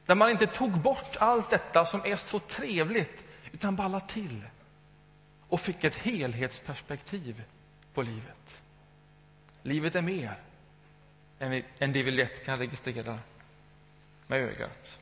Där 0.06 0.14
man 0.14 0.30
inte 0.30 0.46
tog 0.46 0.70
bort 0.70 1.16
allt 1.16 1.50
detta 1.50 1.84
som 1.84 2.04
är 2.04 2.16
så 2.16 2.38
trevligt, 2.38 3.24
utan 3.52 3.76
bara 3.76 4.00
till 4.00 4.44
och 5.48 5.60
fick 5.60 5.84
ett 5.84 5.96
helhetsperspektiv 5.96 7.44
på 7.94 8.02
livet. 8.02 8.62
Livet 9.62 9.94
är 9.94 10.02
mer 10.02 10.34
än 11.78 11.92
det 11.92 12.02
vi 12.02 12.10
lätt 12.10 12.44
kan 12.44 12.58
registrera 12.58 13.18
med 14.26 14.40
ögat. 14.40 14.98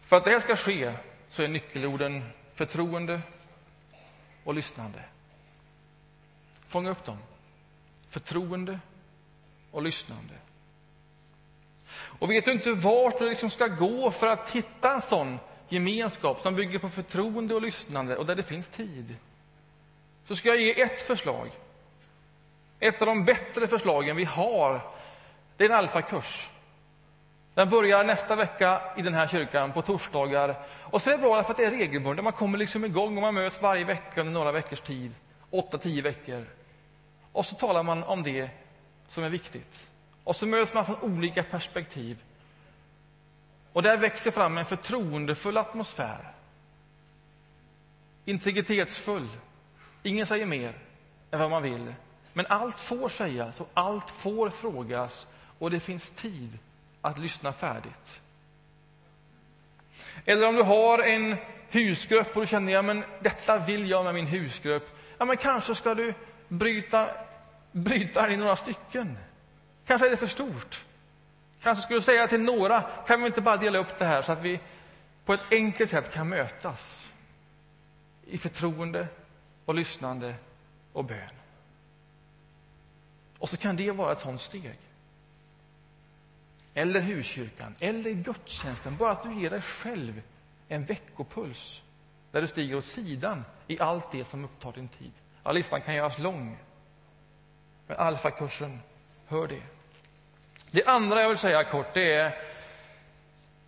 För 0.00 0.16
att 0.16 0.24
det 0.24 0.30
här 0.30 0.40
ska 0.40 0.56
ske 0.56 0.92
så 1.30 1.42
är 1.42 1.48
nyckelorden 1.48 2.24
förtroende 2.54 3.20
och 4.44 4.54
lyssnande. 4.54 5.04
Fånga 6.68 6.90
upp 6.90 7.04
dem. 7.04 7.18
Förtroende 8.10 8.80
och 9.70 9.82
lyssnande. 9.82 10.34
Och 11.92 12.30
vet 12.30 12.44
du 12.44 12.52
inte 12.52 12.72
vart 12.72 13.18
du 13.18 13.28
liksom 13.28 13.50
ska 13.50 13.66
gå 13.66 14.10
för 14.10 14.26
att 14.26 14.50
hitta 14.50 14.94
en 14.94 15.00
sån 15.00 15.38
gemenskap 15.68 16.40
som 16.40 16.54
bygger 16.54 16.78
på 16.78 16.88
förtroende 16.88 17.54
och 17.54 17.62
lyssnande 17.62 18.16
och 18.16 18.26
där 18.26 18.34
det 18.34 18.42
finns 18.42 18.68
tid, 18.68 19.16
så 20.28 20.36
ska 20.36 20.48
jag 20.48 20.60
ge 20.60 20.80
ett 20.80 21.00
förslag. 21.00 21.50
Ett 22.80 23.02
av 23.02 23.06
de 23.06 23.24
bättre 23.24 23.66
förslagen 23.66 24.16
vi 24.16 24.24
har, 24.24 24.80
det 25.56 25.64
är 25.64 25.68
en 25.68 25.76
alfakurs. 25.76 26.50
Den 27.54 27.70
börjar 27.70 28.04
nästa 28.04 28.36
vecka 28.36 28.82
i 28.96 29.02
den 29.02 29.14
här 29.14 29.26
kyrkan 29.26 29.72
på 29.72 29.82
torsdagar. 29.82 30.66
Och 30.82 31.02
så 31.02 31.10
är 31.10 31.16
det 31.16 31.22
bra 31.22 31.42
för 31.42 31.50
att 31.50 31.56
det 31.56 31.64
är 31.64 31.70
regelbundet. 31.70 32.24
Man 32.24 32.32
kommer 32.32 32.58
liksom 32.58 32.84
igång 32.84 33.16
och 33.16 33.22
man 33.22 33.34
möts 33.34 33.62
varje 33.62 33.84
vecka 33.84 34.20
under 34.20 34.32
några 34.32 34.52
veckors 34.52 34.80
tid. 34.80 35.12
Åtta, 35.50 35.78
tio 35.78 36.02
veckor. 36.02 36.46
Och 37.32 37.46
så 37.46 37.56
talar 37.56 37.82
man 37.82 38.02
om 38.02 38.22
det 38.22 38.50
som 39.08 39.24
är 39.24 39.28
viktigt. 39.28 39.88
Och 40.24 40.36
så 40.36 40.46
möts 40.46 40.74
man 40.74 40.86
från 40.86 41.00
olika 41.00 41.42
perspektiv. 41.42 42.18
Och 43.72 43.82
där 43.82 43.96
växer 43.96 44.30
fram 44.30 44.58
en 44.58 44.64
förtroendefull 44.64 45.56
atmosfär. 45.56 46.32
Integritetsfull. 48.24 49.28
Ingen 50.06 50.26
säger 50.26 50.46
mer 50.46 50.74
än 51.30 51.40
vad 51.40 51.50
man 51.50 51.62
vill. 51.62 51.94
Men 52.32 52.46
allt 52.48 52.76
får 52.76 53.08
sägas 53.08 53.60
och 53.60 53.70
allt 53.74 54.10
får 54.10 54.50
frågas 54.50 55.26
och 55.58 55.70
det 55.70 55.80
finns 55.80 56.10
tid 56.10 56.58
att 57.00 57.18
lyssna 57.18 57.52
färdigt. 57.52 58.20
Eller 60.24 60.48
om 60.48 60.54
du 60.54 60.62
har 60.62 60.98
en 60.98 61.36
husgrupp 61.68 62.36
och 62.36 62.40
du 62.40 62.46
känner 62.46 62.72
ja, 62.72 63.02
detta 63.20 63.58
vill 63.58 63.90
jag 63.90 64.04
med 64.04 64.14
min 64.14 64.26
husgrupp. 64.26 64.88
Ja, 65.18 65.24
men 65.24 65.36
kanske 65.36 65.74
ska 65.74 65.94
du 65.94 66.14
bryta, 66.48 67.08
bryta 67.72 68.22
den 68.22 68.32
i 68.32 68.36
några 68.36 68.56
stycken. 68.56 69.18
Kanske 69.86 70.06
är 70.06 70.10
det 70.10 70.16
för 70.16 70.26
stort. 70.26 70.84
Kanske 71.62 71.82
skulle 71.82 71.98
du 71.98 72.02
säga 72.02 72.28
till 72.28 72.40
några, 72.40 72.80
kan 72.80 73.20
vi 73.20 73.26
inte 73.26 73.40
bara 73.40 73.56
dela 73.56 73.78
upp 73.78 73.98
det 73.98 74.04
här 74.04 74.22
så 74.22 74.32
att 74.32 74.42
vi 74.42 74.60
på 75.24 75.34
ett 75.34 75.52
enkelt 75.52 75.90
sätt 75.90 76.12
kan 76.12 76.28
mötas 76.28 77.10
i 78.26 78.38
förtroende 78.38 79.06
och 79.66 79.74
lyssnande 79.74 80.34
och 80.92 81.04
bön. 81.04 81.30
Och 83.38 83.48
så 83.48 83.56
kan 83.56 83.76
det 83.76 83.90
vara 83.90 84.12
ett 84.12 84.18
sånt 84.18 84.40
steg 84.40 84.78
eller 86.76 87.00
huskyrkan, 87.00 87.74
eller 87.80 88.10
gudstjänsten. 88.10 88.96
Bara 88.96 89.12
att 89.12 89.22
du 89.22 89.40
ger 89.40 89.50
dig 89.50 89.62
själv 89.62 90.22
en 90.68 90.84
veckopuls 90.84 91.82
där 92.30 92.40
du 92.40 92.46
stiger 92.46 92.76
åt 92.76 92.84
sidan 92.84 93.44
i 93.66 93.80
allt 93.80 94.12
det 94.12 94.24
som 94.24 94.44
upptar 94.44 94.72
din 94.72 94.88
tid. 94.88 95.12
Ja, 95.42 95.52
listan 95.52 95.80
kan 95.80 95.94
göras 95.94 96.18
lång. 96.18 96.58
Men 97.86 97.96
alfakursen, 97.96 98.80
hör 99.28 99.48
det. 99.48 99.62
Det 100.70 100.84
andra 100.84 101.22
jag 101.22 101.28
vill 101.28 101.38
säga 101.38 101.64
kort, 101.64 101.94
det 101.94 102.12
är 102.14 102.38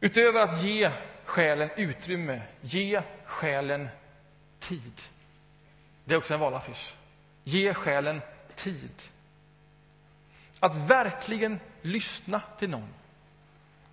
utöver 0.01 0.41
att 0.41 0.63
ge 0.63 0.91
själen 1.25 1.71
utrymme, 1.77 2.43
ge 2.61 3.03
själen 3.25 3.89
tid. 4.59 5.01
Det 6.09 6.15
är 6.15 6.19
också 6.19 6.35
en 6.35 6.41
valaffisch. 6.41 6.95
Ge 7.45 7.75
själen 7.75 8.21
tid. 8.55 9.03
Att 10.61 10.77
verkligen 10.77 11.61
lyssna 11.83 12.41
till 12.59 12.71
någon 12.71 12.89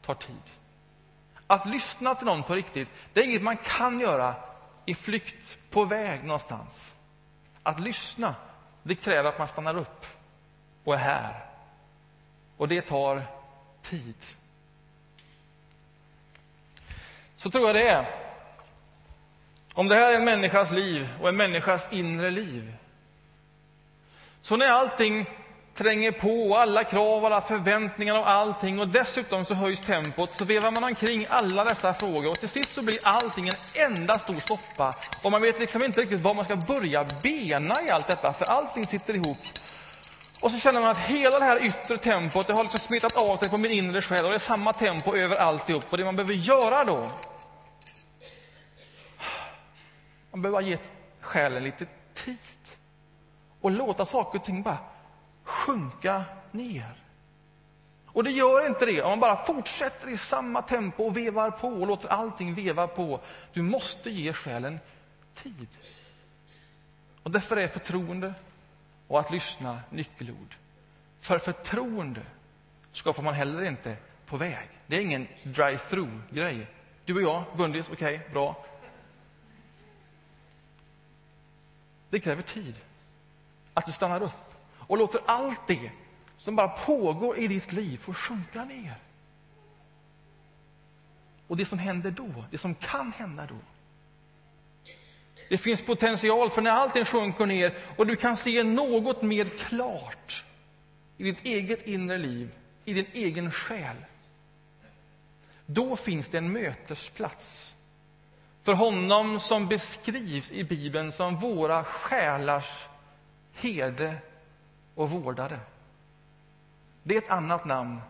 tar 0.02 0.16
tid. 0.16 0.42
Att 1.48 1.66
lyssna 1.66 2.16
till 2.16 2.26
någon 2.26 2.44
på 2.44 2.56
riktigt, 2.56 2.88
det 3.14 3.20
är 3.20 3.24
inget 3.24 3.42
man 3.42 3.58
kan 3.58 4.00
göra 4.00 4.36
i 4.86 4.96
flykt 4.96 5.58
på 5.70 5.86
väg 5.86 6.24
någonstans. 6.24 6.94
Att 7.64 7.80
lyssna, 7.80 8.36
det 8.84 8.96
kräver 8.96 9.30
att 9.30 9.40
man 9.40 9.48
stannar 9.48 9.78
upp 9.78 10.06
och 10.84 10.94
är 10.94 10.98
här. 10.98 11.46
Och 12.58 12.68
det 12.68 12.82
tar 12.82 13.24
tid. 13.82 14.26
Så 17.38 17.52
tror 17.52 17.66
jag 17.68 17.76
det 17.76 17.90
är. 17.90 18.25
Om 19.76 19.88
det 19.88 19.96
här 19.96 20.12
är 20.12 20.16
en 20.16 20.26
människas 20.26 20.72
liv 20.72 21.10
och 21.22 21.30
en 21.30 21.36
människas 21.38 21.88
inre 21.92 22.32
liv. 22.32 22.74
Så 24.42 24.58
när 24.58 24.68
allting 24.68 25.26
tränger 25.76 26.12
på, 26.12 26.58
alla 26.58 26.84
krav, 26.84 27.26
alla 27.26 27.42
förväntningar 27.42 28.20
och 28.20 28.30
allting 28.30 28.80
och 28.80 28.88
dessutom 28.88 29.46
så 29.46 29.54
höjs 29.54 29.82
tempot, 29.82 30.34
så 30.34 30.46
vevar 30.46 30.72
man 30.72 30.84
omkring 30.84 31.28
alla 31.30 31.64
dessa 31.64 31.94
frågor 31.94 32.30
och 32.30 32.40
till 32.40 32.50
sist 32.50 32.76
så 32.76 32.82
blir 32.82 33.00
allting 33.04 33.48
en 33.48 33.56
enda 33.74 34.20
stor 34.20 34.40
soppa 34.40 34.94
och 35.24 35.32
man 35.32 35.42
vet 35.42 35.60
liksom 35.60 35.84
inte 35.84 36.02
riktigt 36.02 36.22
var 36.22 36.34
man 36.34 36.46
ska 36.46 36.56
börja 36.56 37.06
bena 37.24 37.76
i 37.88 37.90
allt 37.90 38.08
detta, 38.08 38.34
för 38.34 38.46
allting 38.46 38.88
sitter 38.88 39.16
ihop. 39.16 39.38
Och 40.40 40.52
så 40.52 40.58
känner 40.58 40.82
man 40.82 40.90
att 40.90 40.98
hela 40.98 41.40
det 41.40 41.46
här 41.46 41.66
yttre 41.66 41.98
tempot, 41.98 42.48
det 42.48 42.54
har 42.54 42.64
liksom 42.64 42.80
smittat 42.80 43.18
av 43.18 43.38
sig 43.38 43.50
på 43.50 43.58
min 43.58 43.72
inre 43.72 44.02
själ 44.02 44.26
och 44.26 44.30
det 44.30 44.38
är 44.38 44.40
samma 44.40 44.74
tempo 44.74 45.16
över 45.16 45.36
alltihop. 45.36 45.86
Och 45.90 45.98
det 45.98 46.06
man 46.06 46.16
behöver 46.16 46.34
göra 46.34 46.84
då, 46.84 47.10
man 50.36 50.42
behöver 50.42 50.62
bara 50.62 50.70
ge 50.70 50.78
själen 51.20 51.64
lite 51.64 51.86
tid 52.14 52.38
och 53.62 53.72
låta 53.72 54.06
saker 54.06 54.40
och 54.40 54.46
ting 54.46 54.64
bara 54.64 54.78
sjunka 55.44 56.24
ner. 56.52 57.04
Och 58.08 58.24
det 58.24 58.32
gör 58.32 58.68
inte 58.68 58.86
det 58.86 59.02
om 59.02 59.10
man 59.10 59.20
bara 59.20 59.46
fortsätter 59.46 60.10
i 60.10 60.18
samma 60.18 60.62
tempo 60.62 61.04
och 61.04 61.18
vevar 61.18 61.52
på 61.52 61.68
och 61.68 61.88
låter 61.88 62.10
allting 62.10 62.54
veva 62.54 62.88
på. 62.88 63.20
Du 63.54 63.62
måste 63.62 64.10
ge 64.10 64.34
själen 64.34 64.80
tid. 65.34 65.68
Och 67.24 67.32
därför 67.32 67.58
är 67.58 67.68
förtroende 67.68 68.34
och 69.08 69.20
att 69.20 69.32
lyssna 69.32 69.80
nyckelord. 69.90 70.56
För 71.20 71.40
förtroende 71.40 72.22
skapar 72.92 73.24
man 73.24 73.34
heller 73.34 73.64
inte 73.64 73.98
på 74.26 74.38
väg. 74.38 74.70
Det 74.88 74.96
är 74.96 75.02
ingen 75.02 75.28
drive-through-grej. 75.44 76.68
Du 77.06 77.16
och 77.16 77.22
jag, 77.22 77.44
Gundis, 77.58 77.90
okej, 77.92 78.16
okay, 78.16 78.30
bra. 78.34 78.66
Det 82.16 82.20
kräver 82.20 82.42
tid. 82.42 82.76
Att 83.74 83.86
du 83.86 83.92
stannar 83.92 84.24
upp 84.24 84.54
och 84.78 84.98
låter 84.98 85.22
allt 85.26 85.68
det 85.68 85.92
som 86.38 86.56
bara 86.56 86.68
pågår 86.68 87.38
i 87.38 87.48
ditt 87.48 87.72
liv 87.72 87.98
få 87.98 88.14
sjunka 88.14 88.66
ner. 88.66 88.96
Och 91.48 91.58
det 91.58 91.66
som 91.66 91.80
händer 91.80 92.12
då, 92.12 92.46
det 92.52 92.58
som 92.58 92.76
kan 92.76 93.12
hända 93.12 93.46
då, 93.46 93.56
Det 95.50 95.58
finns 95.58 95.82
potential 95.82 96.50
för 96.50 96.62
när 96.62 96.72
allting 96.72 97.06
sjunker 97.06 97.46
ner 97.46 97.78
och 97.98 98.08
du 98.08 98.16
kan 98.16 98.38
se 98.38 98.64
något 98.64 99.22
mer 99.22 99.46
klart 99.46 100.46
i 101.18 101.24
ditt 101.24 101.46
eget 101.46 101.88
inre 101.88 102.18
liv, 102.18 102.52
i 102.86 102.94
din 102.94 103.08
egen 103.14 103.52
själ. 103.52 104.06
Då 105.66 105.96
finns 105.96 106.28
det 106.28 106.38
en 106.38 106.52
mötesplats 106.52 107.75
för 108.66 108.74
honom 108.74 109.40
som 109.40 109.68
beskrivs 109.68 110.52
i 110.52 110.64
Bibeln 110.64 111.12
som 111.12 111.36
våra 111.36 111.84
själars 111.84 112.86
herde 113.54 114.16
och 114.96 115.10
vårdare. 115.10 115.60
Det 117.04 117.14
är 117.14 117.22
ett 117.22 117.30
annat 117.30 117.66
namn 117.66 118.02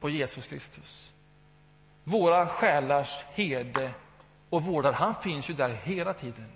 på 0.00 0.10
Jesus 0.10 0.46
Kristus. 0.46 1.12
Våra 2.04 2.46
själars 2.46 3.24
herde 3.34 3.90
och 4.50 4.62
vårdare. 4.62 4.94
Han 4.94 5.14
finns 5.14 5.50
ju 5.50 5.54
där 5.54 5.80
hela 5.82 6.12
tiden. 6.12 6.48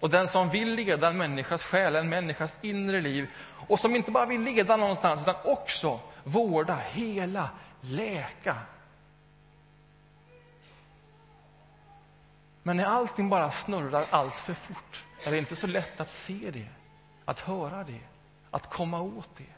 Och 0.00 0.10
den 0.10 0.28
som 0.28 0.50
vill 0.50 0.74
leda 0.74 1.08
en 1.08 1.16
människas 1.16 1.62
själ, 1.62 1.96
en 1.96 2.08
människas 2.08 2.56
inre 2.62 3.00
liv 3.00 3.28
och 3.68 3.80
som 3.80 3.96
inte 3.96 4.10
bara 4.10 4.26
vill 4.26 4.42
leda 4.42 4.76
någonstans 4.76 5.20
utan 5.22 5.36
också 5.44 6.00
vårda, 6.24 6.76
hela, 6.90 7.50
läka. 7.80 8.56
Men 12.66 12.76
när 12.76 12.84
allting 12.84 13.28
bara 13.28 13.50
snurrar 13.50 14.06
allt 14.10 14.34
för 14.34 14.54
fort 14.54 15.06
är 15.24 15.30
det 15.30 15.38
inte 15.38 15.56
så 15.56 15.66
lätt 15.66 16.00
att 16.00 16.10
se 16.10 16.50
det, 16.50 16.68
att 17.24 17.40
höra 17.40 17.84
det, 17.84 18.00
att 18.50 18.70
komma 18.70 19.00
åt 19.00 19.36
det. 19.36 19.52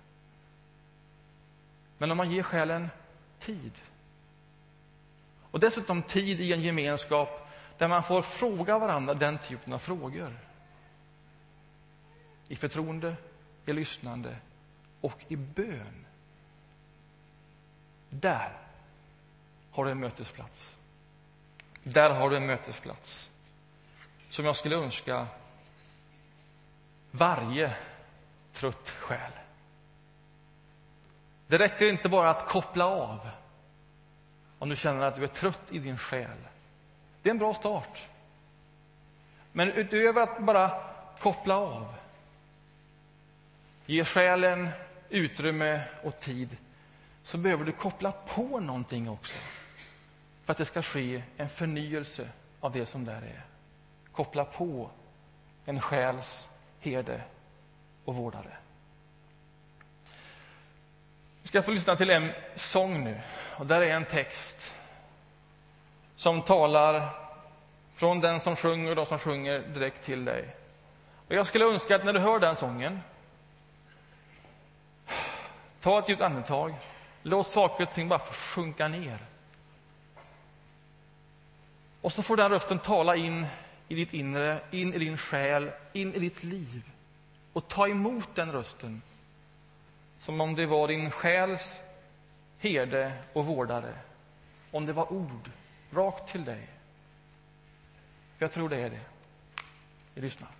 Men 1.98 2.10
om 2.10 2.16
man 2.16 2.30
ger 2.30 2.42
själen 2.42 2.90
tid 3.38 3.80
och 5.50 5.60
dessutom 5.60 6.02
tid 6.02 6.40
i 6.40 6.52
en 6.52 6.60
gemenskap 6.60 7.50
där 7.78 7.88
man 7.88 8.02
får 8.02 8.22
fråga 8.22 8.78
varandra 8.78 9.14
den 9.14 9.38
typen 9.38 9.72
av 9.72 9.78
frågor. 9.78 10.38
I 12.48 12.56
förtroende, 12.56 13.16
i 13.66 13.72
lyssnande 13.72 14.36
och 15.00 15.24
i 15.28 15.36
bön. 15.36 16.06
Där 18.10 18.52
har 19.70 19.84
du 19.84 19.90
en 19.90 20.00
mötesplats. 20.00 20.77
Där 21.92 22.10
har 22.10 22.30
du 22.30 22.36
en 22.36 22.46
mötesplats 22.46 23.30
som 24.30 24.44
jag 24.44 24.56
skulle 24.56 24.76
önska 24.76 25.26
varje 27.10 27.76
trött 28.52 28.90
själ. 28.90 29.32
Det 31.46 31.58
räcker 31.58 31.88
inte 31.88 32.08
bara 32.08 32.30
att 32.30 32.48
koppla 32.48 32.86
av 32.86 33.30
om 34.58 34.68
du 34.68 34.76
känner 34.76 35.06
att 35.06 35.16
du 35.16 35.22
är 35.24 35.28
trött 35.28 35.62
i 35.70 35.78
din 35.78 35.98
själ. 35.98 36.38
Det 37.22 37.28
är 37.28 37.30
en 37.30 37.38
bra 37.38 37.54
start. 37.54 38.08
Men 39.52 39.72
utöver 39.72 40.22
att 40.22 40.38
bara 40.38 40.80
koppla 41.20 41.56
av, 41.56 41.94
ge 43.86 44.04
själen 44.04 44.68
utrymme 45.08 45.82
och 46.02 46.20
tid, 46.20 46.56
så 47.22 47.38
behöver 47.38 47.64
du 47.64 47.72
koppla 47.72 48.12
på 48.12 48.60
någonting 48.60 49.10
också 49.10 49.34
för 50.48 50.52
att 50.52 50.58
det 50.58 50.64
ska 50.64 50.82
ske 50.82 51.22
en 51.36 51.48
förnyelse 51.48 52.28
av 52.60 52.72
det 52.72 52.86
som 52.86 53.04
där 53.04 53.22
är. 53.22 53.42
Koppla 54.12 54.44
på 54.44 54.90
en 55.64 55.80
själs 55.80 56.48
herde 56.80 57.20
och 58.04 58.14
vårdare. 58.14 58.56
Vi 61.42 61.48
ska 61.48 61.62
få 61.62 61.70
lyssna 61.70 61.96
till 61.96 62.10
en 62.10 62.32
sång 62.56 63.04
nu. 63.04 63.20
Och 63.58 63.66
där 63.66 63.80
är 63.80 63.90
en 63.90 64.04
text 64.04 64.74
som 66.16 66.42
talar 66.42 67.08
från 67.94 68.20
den 68.20 68.40
som 68.40 68.56
sjunger 68.56 68.90
och 68.90 68.96
de 68.96 69.06
som 69.06 69.18
sjunger 69.18 69.58
direkt 69.58 70.04
till 70.04 70.24
dig. 70.24 70.56
Och 71.28 71.34
jag 71.34 71.46
skulle 71.46 71.64
önska 71.64 71.96
att 71.96 72.04
när 72.04 72.12
du 72.12 72.20
hör 72.20 72.38
den 72.38 72.56
sången, 72.56 73.00
ta 75.80 75.98
ett 75.98 76.08
djupt 76.08 76.22
andetag. 76.22 76.74
Låt 77.22 77.46
saker 77.46 77.84
och 77.84 77.92
ting 77.92 78.08
bara 78.08 78.18
få 78.18 78.32
sjunka 78.32 78.88
ner. 78.88 79.18
Och 82.00 82.12
så 82.12 82.22
får 82.22 82.36
den 82.36 82.50
rösten 82.50 82.78
tala 82.78 83.16
in 83.16 83.46
i 83.88 83.94
ditt 83.94 84.12
inre, 84.12 84.60
in 84.70 84.94
i 84.94 84.98
din 84.98 85.18
själ, 85.18 85.70
in 85.92 86.14
i 86.14 86.18
ditt 86.18 86.44
liv. 86.44 86.90
Och 87.52 87.68
ta 87.68 87.88
emot 87.88 88.34
den 88.34 88.52
rösten 88.52 89.02
som 90.20 90.40
om 90.40 90.54
det 90.54 90.66
var 90.66 90.88
din 90.88 91.10
själs 91.10 91.80
herde 92.58 93.12
och 93.32 93.46
vårdare. 93.46 93.94
Om 94.70 94.86
det 94.86 94.92
var 94.92 95.12
ord 95.12 95.50
rakt 95.90 96.32
till 96.32 96.44
dig. 96.44 96.68
För 98.38 98.44
jag 98.44 98.52
tror 98.52 98.68
det 98.68 98.76
är 98.76 98.90
det. 98.90 99.00
Vi 100.14 100.20
lyssnar. 100.20 100.57